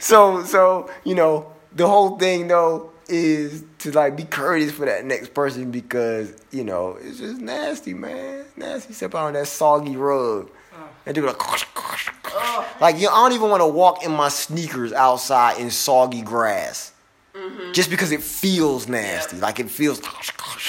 so 0.00 0.44
so 0.44 0.90
you 1.04 1.14
know 1.14 1.52
the 1.74 1.86
whole 1.86 2.18
thing 2.18 2.48
though 2.48 2.90
is 3.08 3.64
to 3.78 3.92
like 3.92 4.16
be 4.16 4.24
courteous 4.24 4.72
for 4.72 4.86
that 4.86 5.04
next 5.04 5.34
person 5.34 5.70
because 5.70 6.34
you 6.50 6.64
know 6.64 6.98
it's 7.00 7.18
just 7.18 7.40
nasty, 7.40 7.94
man. 7.94 8.44
Nasty. 8.56 8.94
Step 8.94 9.14
out 9.14 9.26
on 9.26 9.32
that 9.34 9.48
soggy 9.48 9.96
rug 9.96 10.50
uh. 10.74 10.86
and 11.06 11.14
do 11.14 11.26
like. 11.26 11.36
Uh. 11.38 12.64
Like 12.80 12.98
you, 12.98 13.08
I 13.08 13.14
don't 13.22 13.32
even 13.32 13.50
want 13.50 13.60
to 13.60 13.66
walk 13.66 14.04
in 14.04 14.12
my 14.12 14.28
sneakers 14.28 14.92
outside 14.92 15.58
in 15.58 15.70
soggy 15.70 16.22
grass, 16.22 16.92
mm-hmm. 17.34 17.72
just 17.72 17.90
because 17.90 18.10
it 18.10 18.22
feels 18.22 18.88
nasty. 18.88 19.36
Like 19.36 19.60
it 19.60 19.70
feels. 19.70 20.00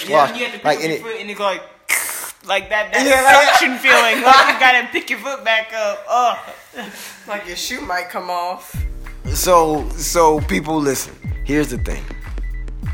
Yeah, 0.07 0.27
and 0.27 0.37
you 0.37 0.45
have 0.45 0.53
to 0.53 0.57
pick 0.59 0.65
like 0.65 0.79
and 0.79 0.87
your 0.87 0.97
it, 0.97 1.01
foot 1.01 1.15
and 1.19 1.31
it 1.31 1.37
go 1.37 1.43
like, 1.43 1.63
like 2.45 2.69
that, 2.69 2.91
that 2.93 3.05
Yeah, 3.05 3.21
like- 3.23 3.49
suction 3.49 3.77
feeling. 3.79 4.23
Like 4.23 4.53
you 4.53 4.59
gotta 4.59 4.87
pick 4.91 5.09
your 5.09 5.19
foot 5.19 5.43
back 5.43 5.73
up. 5.73 6.03
Ugh. 6.09 6.37
Like 7.27 7.47
your 7.47 7.55
shoe 7.55 7.81
might 7.81 8.09
come 8.09 8.29
off. 8.29 8.75
So, 9.33 9.87
so 9.89 10.39
people 10.41 10.77
listen. 10.79 11.15
Here's 11.45 11.69
the 11.69 11.77
thing. 11.77 12.03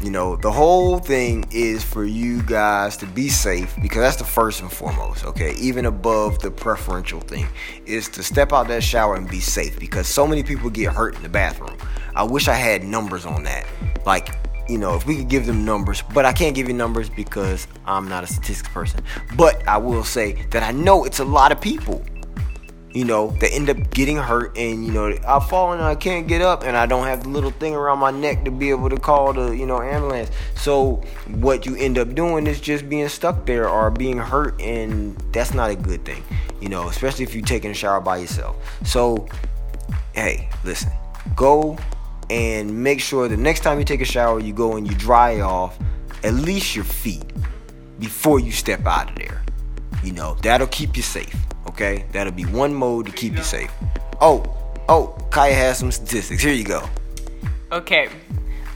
You 0.02 0.12
know, 0.12 0.38
the 0.38 0.52
whole 0.52 0.98
thing 1.00 1.46
is 1.52 1.84
for 1.84 2.06
you 2.06 2.42
guys 2.44 2.96
to 2.98 3.06
be 3.06 3.28
safe 3.28 3.76
because 3.82 3.98
that's 4.00 4.16
the 4.16 4.24
first 4.24 4.62
and 4.62 4.72
foremost, 4.72 5.26
okay? 5.26 5.54
Even 5.56 5.86
above 5.86 6.40
the 6.40 6.50
preferential 6.50 7.20
thing 7.20 7.48
is 7.86 8.08
to 8.10 8.24
step 8.24 8.54
out 8.54 8.70
that 8.70 8.82
shower 8.82 9.16
and 9.16 9.30
be 9.30 9.42
safe 9.42 9.78
because 9.78 10.08
so 10.08 10.26
many 10.26 10.42
people 10.42 10.70
get 10.70 10.94
hurt 10.94 11.16
in 11.18 11.24
the 11.24 11.28
bathroom. 11.28 11.76
I 12.16 12.24
wish 12.24 12.48
I 12.48 12.54
had 12.54 12.84
numbers 12.86 13.26
on 13.26 13.44
that. 13.44 13.66
Like, 14.06 14.30
you 14.70 14.78
know, 14.78 14.96
if 14.96 15.06
we 15.06 15.18
could 15.18 15.30
give 15.30 15.46
them 15.46 15.66
numbers, 15.66 16.04
but 16.14 16.26
I 16.26 16.34
can't 16.34 16.56
give 16.56 16.68
you 16.68 16.74
numbers 16.74 17.10
because 17.10 17.68
I'm 17.86 18.08
not 18.08 18.24
a 18.24 18.28
statistics 18.28 18.70
person. 18.70 19.04
But 19.36 19.68
I 19.68 19.78
will 19.78 20.04
say 20.04 20.46
that 20.52 20.64
I 20.64 20.72
know 20.72 21.06
it's 21.06 21.20
a 21.20 21.26
lot 21.26 21.52
of 21.52 21.60
people 21.60 22.04
you 22.94 23.06
know, 23.06 23.32
that 23.40 23.54
end 23.54 23.70
up 23.70 23.92
getting 23.92 24.18
hurt 24.18 24.58
and, 24.58 24.86
you 24.86 24.92
know, 24.92 25.16
I 25.28 25.40
fall 25.40 25.74
and 25.74 25.82
I 25.82 25.94
can't 25.94 26.28
get 26.28 26.42
up 26.42 26.64
and 26.64 26.76
I 26.76 26.86
don't 26.88 27.06
have 27.06 27.24
the 27.24 27.30
little 27.30 27.52
thing 27.52 27.76
around 27.76 28.00
my 28.00 28.10
neck 28.10 28.46
to 28.46 28.52
be 28.52 28.72
able 28.72 28.90
to 28.90 28.98
call 28.98 29.32
the, 29.34 29.52
you 29.52 29.66
know, 29.66 29.80
ambulance. 29.80 30.32
So 30.56 31.04
what 31.28 31.66
you 31.66 31.76
end 31.76 32.00
up 32.00 32.16
doing 32.16 32.48
is 32.48 32.60
just 32.60 32.90
being 32.90 33.08
stuck 33.08 33.46
there 33.46 33.70
or 33.70 33.92
being 33.92 34.18
hurt 34.18 34.60
and 34.60 35.16
that's 35.32 35.54
not 35.54 35.70
a 35.70 35.76
good 35.76 36.04
thing, 36.04 36.24
you 36.62 36.70
know, 36.70 36.90
especially 36.90 37.24
if 37.24 37.36
you're 37.36 37.46
taking 37.46 37.72
a 37.72 37.76
shower 37.76 38.02
by 38.02 38.18
yourself. 38.18 38.56
So, 38.84 39.28
hey, 40.14 40.50
listen, 40.64 40.92
go 41.36 41.78
and 42.30 42.84
make 42.84 43.00
sure 43.00 43.28
the 43.28 43.38
next 43.38 43.62
time 43.62 43.80
you 43.80 43.86
take 43.86 44.02
a 44.02 44.06
shower, 44.06 44.40
you 44.40 44.54
go 44.54 44.76
and 44.76 44.88
you 44.88 44.96
dry 44.96 45.42
off 45.42 45.78
at 46.24 46.34
least 46.34 46.76
your 46.76 46.86
feet 46.86 47.24
before 48.00 48.40
you 48.40 48.52
step 48.52 48.86
out 48.86 49.10
of 49.10 49.16
there. 49.16 49.44
You 50.04 50.14
know, 50.14 50.36
that'll 50.42 50.68
keep 50.68 50.96
you 50.96 51.04
safe. 51.04 51.36
Okay? 51.68 52.06
That'll 52.12 52.34
be 52.34 52.46
one 52.46 52.74
mode 52.74 53.08
to 53.08 53.12
keep 53.12 53.36
you 53.36 53.44
safe. 53.44 53.72
Oh, 54.22 54.44
oh, 54.88 55.08
Kaya 55.32 55.54
has 55.54 55.80
some 55.80 55.92
statistics. 55.92 56.42
Here 56.42 56.54
you 56.54 56.64
go. 56.64 56.88
Okay. 57.72 58.10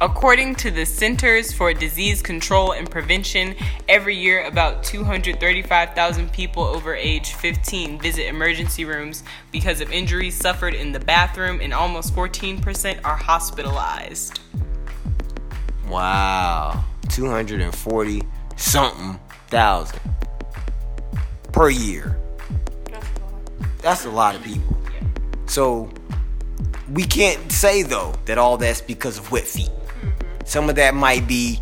According 0.01 0.55
to 0.55 0.71
the 0.71 0.85
Centers 0.85 1.53
for 1.53 1.73
Disease 1.73 2.21
Control 2.21 2.73
and 2.73 2.89
Prevention, 2.89 3.55
every 3.87 4.17
year 4.17 4.45
about 4.45 4.83
235,000 4.83 6.31
people 6.33 6.63
over 6.63 6.93
age 6.93 7.33
15 7.33 7.99
visit 7.99 8.27
emergency 8.27 8.85
rooms 8.85 9.23
because 9.51 9.81
of 9.81 9.91
injuries 9.91 10.35
suffered 10.35 10.73
in 10.73 10.91
the 10.91 10.99
bathroom, 10.99 11.61
and 11.61 11.73
almost 11.73 12.13
14% 12.15 12.99
are 13.05 13.15
hospitalized. 13.15 14.39
Wow. 15.87 16.83
240 17.09 18.23
something 18.55 19.19
thousand 19.47 19.99
per 21.51 21.69
year. 21.69 22.17
That's 23.81 24.05
a 24.05 24.09
lot 24.09 24.35
of 24.35 24.43
people. 24.43 24.75
So 25.45 25.91
we 26.91 27.03
can't 27.03 27.51
say 27.51 27.83
though 27.83 28.15
that 28.25 28.37
all 28.37 28.57
that's 28.57 28.81
because 28.81 29.17
of 29.17 29.31
wet 29.31 29.43
feet. 29.43 29.69
Some 30.45 30.69
of 30.69 30.75
that 30.75 30.93
might 30.93 31.27
be 31.27 31.59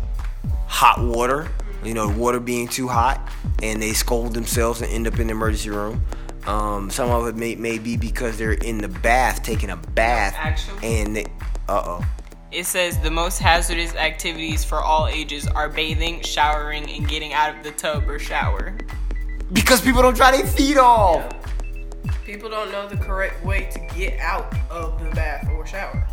hot 0.66 1.00
water, 1.00 1.48
you 1.84 1.94
know, 1.94 2.08
water 2.08 2.40
being 2.40 2.68
too 2.68 2.88
hot 2.88 3.20
and 3.62 3.80
they 3.80 3.92
scold 3.92 4.34
themselves 4.34 4.82
and 4.82 4.90
end 4.92 5.06
up 5.06 5.18
in 5.18 5.28
the 5.28 5.32
emergency 5.32 5.70
room. 5.70 6.02
Um, 6.46 6.90
some 6.90 7.10
of 7.10 7.28
it 7.28 7.36
may, 7.36 7.54
may 7.54 7.78
be 7.78 7.96
because 7.96 8.36
they're 8.36 8.52
in 8.52 8.78
the 8.78 8.88
bath 8.88 9.42
taking 9.42 9.70
a 9.70 9.76
bath 9.76 10.34
Actually- 10.36 11.00
and 11.00 11.18
uh 11.68 11.82
oh. 11.86 12.04
It 12.50 12.66
says 12.66 12.98
the 12.98 13.10
most 13.10 13.38
hazardous 13.38 13.94
activities 13.94 14.62
for 14.62 14.78
all 14.82 15.06
ages 15.06 15.46
are 15.48 15.70
bathing, 15.70 16.20
showering, 16.20 16.90
and 16.90 17.08
getting 17.08 17.32
out 17.32 17.56
of 17.56 17.62
the 17.64 17.70
tub 17.70 18.06
or 18.06 18.18
shower. 18.18 18.76
Because 19.54 19.80
people 19.80 20.02
don't 20.02 20.14
dry 20.14 20.36
their 20.36 20.46
feet 20.46 20.76
off. 20.76 21.32
People 22.26 22.50
don't 22.50 22.70
know 22.70 22.86
the 22.88 22.98
correct 22.98 23.42
way 23.42 23.70
to 23.72 23.78
get 23.96 24.18
out 24.20 24.54
of 24.70 25.02
the 25.02 25.08
bath 25.12 25.48
or 25.50 25.66
shower. 25.66 26.06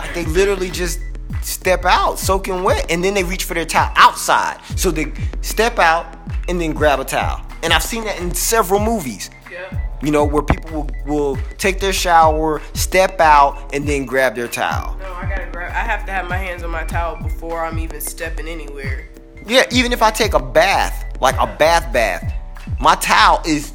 Like 0.00 0.14
they 0.14 0.24
literally 0.24 0.70
just 0.70 1.00
step 1.42 1.84
out 1.84 2.18
soaking 2.18 2.62
wet 2.62 2.90
and 2.90 3.04
then 3.04 3.14
they 3.14 3.24
reach 3.24 3.44
for 3.44 3.54
their 3.54 3.64
towel 3.64 3.92
outside. 3.96 4.60
So 4.76 4.90
they 4.90 5.12
step 5.42 5.78
out 5.78 6.18
and 6.48 6.60
then 6.60 6.72
grab 6.72 7.00
a 7.00 7.04
towel. 7.04 7.44
And 7.62 7.72
I've 7.72 7.82
seen 7.82 8.04
that 8.04 8.18
in 8.18 8.34
several 8.34 8.80
movies. 8.80 9.30
Yeah. 9.50 9.78
You 10.02 10.10
know, 10.10 10.24
where 10.24 10.42
people 10.42 10.70
will, 10.70 10.90
will 11.04 11.38
take 11.58 11.78
their 11.78 11.92
shower, 11.92 12.62
step 12.72 13.20
out, 13.20 13.74
and 13.74 13.86
then 13.86 14.06
grab 14.06 14.34
their 14.34 14.48
towel. 14.48 14.96
No, 14.98 15.12
I 15.12 15.28
gotta 15.28 15.50
grab. 15.52 15.70
I 15.72 15.80
have 15.80 16.06
to 16.06 16.12
have 16.12 16.26
my 16.26 16.38
hands 16.38 16.62
on 16.62 16.70
my 16.70 16.84
towel 16.84 17.22
before 17.22 17.62
I'm 17.62 17.78
even 17.78 18.00
stepping 18.00 18.48
anywhere. 18.48 19.10
Yeah, 19.46 19.64
even 19.70 19.92
if 19.92 20.02
I 20.02 20.10
take 20.10 20.32
a 20.32 20.42
bath, 20.42 21.18
like 21.20 21.36
a 21.38 21.46
bath 21.58 21.92
bath, 21.92 22.32
my 22.80 22.94
towel 22.94 23.42
is 23.44 23.74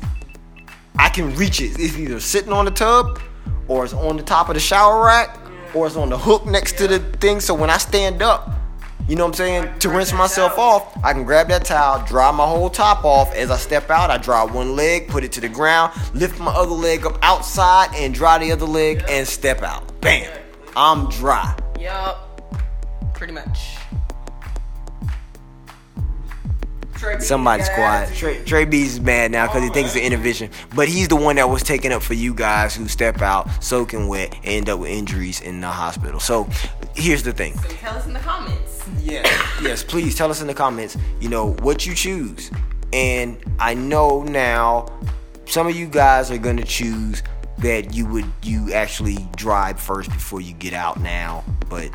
I 0.98 1.10
can 1.10 1.36
reach 1.36 1.62
it. 1.62 1.80
It's 1.80 1.98
either 1.98 2.20
sitting 2.20 2.52
on 2.52 2.66
the 2.66 2.72
tub 2.72 3.20
or 3.68 3.84
it's 3.84 3.94
on 3.94 4.18
the 4.18 4.24
top 4.24 4.50
of 4.50 4.56
the 4.56 4.60
shower 4.60 5.06
rack 5.06 5.38
or 5.76 5.88
it's 5.88 5.96
on 5.96 6.10
the 6.10 6.18
hook 6.18 6.46
next 6.46 6.78
to 6.78 6.88
the 6.88 7.00
thing. 7.00 7.40
So 7.40 7.54
when 7.54 7.70
I 7.70 7.78
stand 7.78 8.22
up, 8.22 8.50
you 9.08 9.16
know 9.16 9.26
what 9.26 9.40
I'm 9.40 9.66
saying, 9.66 9.80
to 9.80 9.90
rinse 9.90 10.14
myself 10.14 10.58
off, 10.58 10.98
I 11.04 11.14
can 11.14 11.26
grab 11.26 11.50
that 11.50 11.66
towel, 11.66 12.04
dry 12.08 12.32
my 12.32 12.46
whole 12.46 12.72
top 12.72 13.06
off. 13.06 13.36
As 13.36 13.52
I 13.52 13.58
step 13.58 13.92
out, 13.92 14.10
I 14.10 14.18
dry 14.18 14.44
one 14.46 14.76
leg, 14.76 15.08
put 15.08 15.24
it 15.24 15.32
to 15.34 15.42
the 15.42 15.50
ground, 15.50 15.94
lift 16.16 16.40
my 16.40 16.52
other 16.52 16.72
leg 16.72 17.06
up 17.06 17.20
outside 17.22 17.94
and 17.94 18.14
dry 18.14 18.40
the 18.40 18.52
other 18.52 18.66
leg 18.66 19.04
and 19.08 19.28
step 19.28 19.62
out. 19.62 20.02
Bam. 20.02 20.32
I'm 20.76 21.08
dry. 21.10 21.56
Yup. 21.80 22.22
Pretty 23.14 23.34
much. 23.34 23.78
Somebody's 27.20 27.70
quiet. 27.70 28.14
Trey, 28.16 28.44
Trey 28.44 28.66
B's 28.66 28.94
is 28.94 29.00
mad 29.00 29.32
now 29.32 29.48
because 29.48 29.64
he 29.64 29.70
thinks 29.70 29.96
an 29.96 30.02
intervention. 30.02 30.50
But 30.76 30.88
he's 30.88 31.08
the 31.08 31.16
one 31.16 31.36
that 31.38 31.50
was 31.50 31.64
taken 31.64 31.92
up 31.92 32.02
for 32.02 32.14
you 32.14 32.34
guys 32.34 32.76
who 32.76 32.88
step 32.88 33.22
out 33.22 33.64
soaking 33.64 34.08
wet 34.08 34.34
and 34.38 34.46
end 34.46 34.70
up 34.70 34.80
with 34.80 34.90
injuries 34.90 35.42
in 35.42 35.62
the 35.62 35.68
hospital. 35.68 36.20
So 36.20 36.48
here's 36.96 37.24
the 37.24 37.32
thing. 37.34 37.58
So 37.58 37.70
tell 37.70 37.96
us 37.96 38.06
in 38.06 38.14
the 38.14 38.20
comments. 38.20 38.88
Yes, 39.02 39.28
yes, 39.62 39.84
please 39.84 40.16
tell 40.16 40.30
us 40.30 40.42
in 40.42 40.48
the 40.48 40.54
comments, 40.54 40.98
you 41.20 41.30
know, 41.30 41.54
what 41.54 41.86
you 41.86 41.94
choose. 41.94 42.52
And 42.94 43.38
I 43.60 43.74
know 43.74 44.24
now 44.24 44.88
some 45.46 45.68
of 45.68 45.76
you 45.76 45.88
guys 45.88 46.32
are 46.32 46.38
gonna 46.38 46.64
choose 46.64 47.22
that 47.60 47.94
you 47.94 48.06
would 48.08 48.26
you 48.44 48.74
actually 48.74 49.18
drive 49.36 49.80
first 49.80 50.10
before 50.10 50.42
you 50.42 50.54
get 50.54 50.74
out 50.74 51.00
now. 51.00 51.44
But 51.70 51.90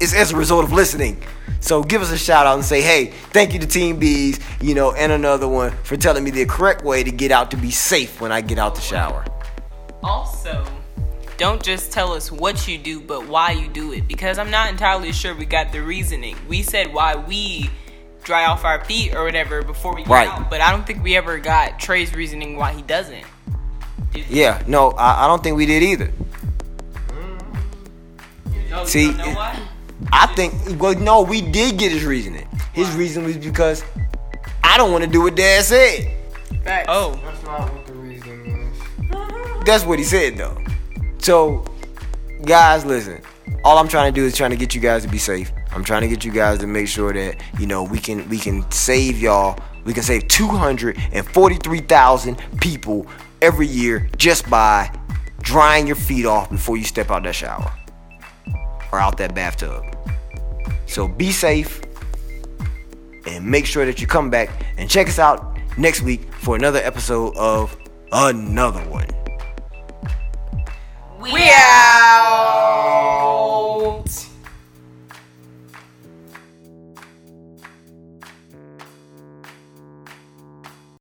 it's 0.00 0.14
as 0.14 0.32
a 0.32 0.36
result 0.36 0.64
of 0.64 0.72
listening. 0.72 1.22
So 1.60 1.82
give 1.82 2.02
us 2.02 2.12
a 2.12 2.18
shout 2.18 2.46
out 2.46 2.54
and 2.54 2.64
say, 2.64 2.80
hey, 2.82 3.06
thank 3.32 3.52
you 3.52 3.58
to 3.60 3.66
Team 3.66 3.98
Bees, 3.98 4.38
you 4.60 4.74
know, 4.74 4.92
and 4.92 5.10
another 5.10 5.48
one 5.48 5.72
for 5.82 5.96
telling 5.96 6.22
me 6.22 6.30
the 6.30 6.44
correct 6.46 6.84
way 6.84 7.02
to 7.02 7.10
get 7.10 7.30
out 7.32 7.50
to 7.52 7.56
be 7.56 7.70
safe 7.70 8.20
when 8.20 8.30
I 8.30 8.40
get 8.40 8.58
out 8.58 8.74
the 8.74 8.80
shower. 8.80 9.24
Also, 10.02 10.64
don't 11.38 11.62
just 11.62 11.90
tell 11.92 12.12
us 12.12 12.30
what 12.30 12.68
you 12.68 12.78
do, 12.78 13.00
but 13.00 13.26
why 13.26 13.50
you 13.52 13.68
do 13.68 13.92
it. 13.92 14.06
Because 14.06 14.38
I'm 14.38 14.50
not 14.50 14.68
entirely 14.70 15.12
sure 15.12 15.34
we 15.34 15.44
got 15.46 15.72
the 15.72 15.82
reasoning. 15.82 16.36
We 16.48 16.62
said 16.62 16.92
why 16.92 17.16
we 17.16 17.70
dry 18.22 18.44
off 18.46 18.64
our 18.64 18.84
feet 18.84 19.14
or 19.14 19.24
whatever 19.24 19.62
before 19.62 19.94
we 19.94 20.02
get 20.02 20.10
Right. 20.10 20.28
out, 20.28 20.50
but 20.50 20.60
I 20.60 20.70
don't 20.72 20.86
think 20.86 21.02
we 21.02 21.16
ever 21.16 21.38
got 21.38 21.78
Trey's 21.80 22.14
reasoning 22.14 22.56
why 22.56 22.72
he 22.72 22.82
doesn't. 22.82 23.24
Yeah, 24.28 24.62
no, 24.66 24.90
I, 24.92 25.24
I 25.24 25.28
don't 25.28 25.42
think 25.42 25.56
we 25.56 25.66
did 25.66 25.82
either. 25.82 26.12
No, 28.70 28.80
you 28.82 28.86
See, 28.86 29.06
don't 29.08 29.18
know 29.18 29.24
it-? 29.52 29.58
I 30.12 30.26
think, 30.34 30.52
well, 30.80 30.94
no, 30.94 31.22
we 31.22 31.40
did 31.40 31.78
get 31.78 31.92
his 31.92 32.04
reasoning. 32.04 32.46
His 32.72 32.90
reason 32.94 33.24
was 33.24 33.36
because 33.36 33.82
I 34.62 34.76
don't 34.76 34.92
want 34.92 35.04
to 35.04 35.10
do 35.10 35.22
what 35.22 35.36
Dad 35.36 35.64
said. 35.64 36.12
Facts. 36.62 36.86
Oh, 36.88 37.18
That's 37.24 37.42
not 37.44 37.72
what 37.72 37.86
the 37.86 37.94
reason 37.94 38.70
was. 39.10 39.64
That's 39.64 39.84
what 39.84 39.98
he 39.98 40.04
said, 40.04 40.36
though. 40.36 40.58
So, 41.18 41.64
guys, 42.44 42.84
listen. 42.84 43.22
All 43.64 43.78
I'm 43.78 43.88
trying 43.88 44.12
to 44.12 44.20
do 44.20 44.26
is 44.26 44.36
trying 44.36 44.50
to 44.50 44.56
get 44.56 44.74
you 44.74 44.80
guys 44.80 45.02
to 45.02 45.08
be 45.08 45.18
safe. 45.18 45.50
I'm 45.72 45.82
trying 45.82 46.02
to 46.02 46.08
get 46.08 46.24
you 46.24 46.32
guys 46.32 46.58
to 46.60 46.66
make 46.66 46.88
sure 46.88 47.12
that 47.12 47.40
you 47.58 47.66
know 47.66 47.82
we 47.82 47.98
can 47.98 48.28
we 48.28 48.38
can 48.38 48.68
save 48.70 49.20
y'all. 49.20 49.58
We 49.84 49.92
can 49.92 50.02
save 50.02 50.28
243,000 50.28 52.42
people 52.60 53.06
every 53.42 53.66
year 53.66 54.08
just 54.16 54.48
by 54.50 54.90
drying 55.40 55.86
your 55.86 55.96
feet 55.96 56.26
off 56.26 56.50
before 56.50 56.76
you 56.76 56.84
step 56.84 57.10
out 57.10 57.22
that 57.22 57.34
shower 57.34 57.72
or 58.96 59.00
out 59.00 59.18
that 59.18 59.34
bathtub. 59.34 59.84
So 60.86 61.06
be 61.06 61.30
safe 61.30 61.82
and 63.26 63.44
make 63.44 63.66
sure 63.66 63.84
that 63.84 64.00
you 64.00 64.06
come 64.06 64.30
back 64.30 64.48
and 64.78 64.88
check 64.88 65.08
us 65.08 65.18
out 65.18 65.58
next 65.76 66.00
week 66.02 66.32
for 66.34 66.56
another 66.56 66.78
episode 66.78 67.36
of 67.36 67.76
Another 68.10 68.80
One. 68.88 69.08
We 71.20 71.50
out. 71.52 72.86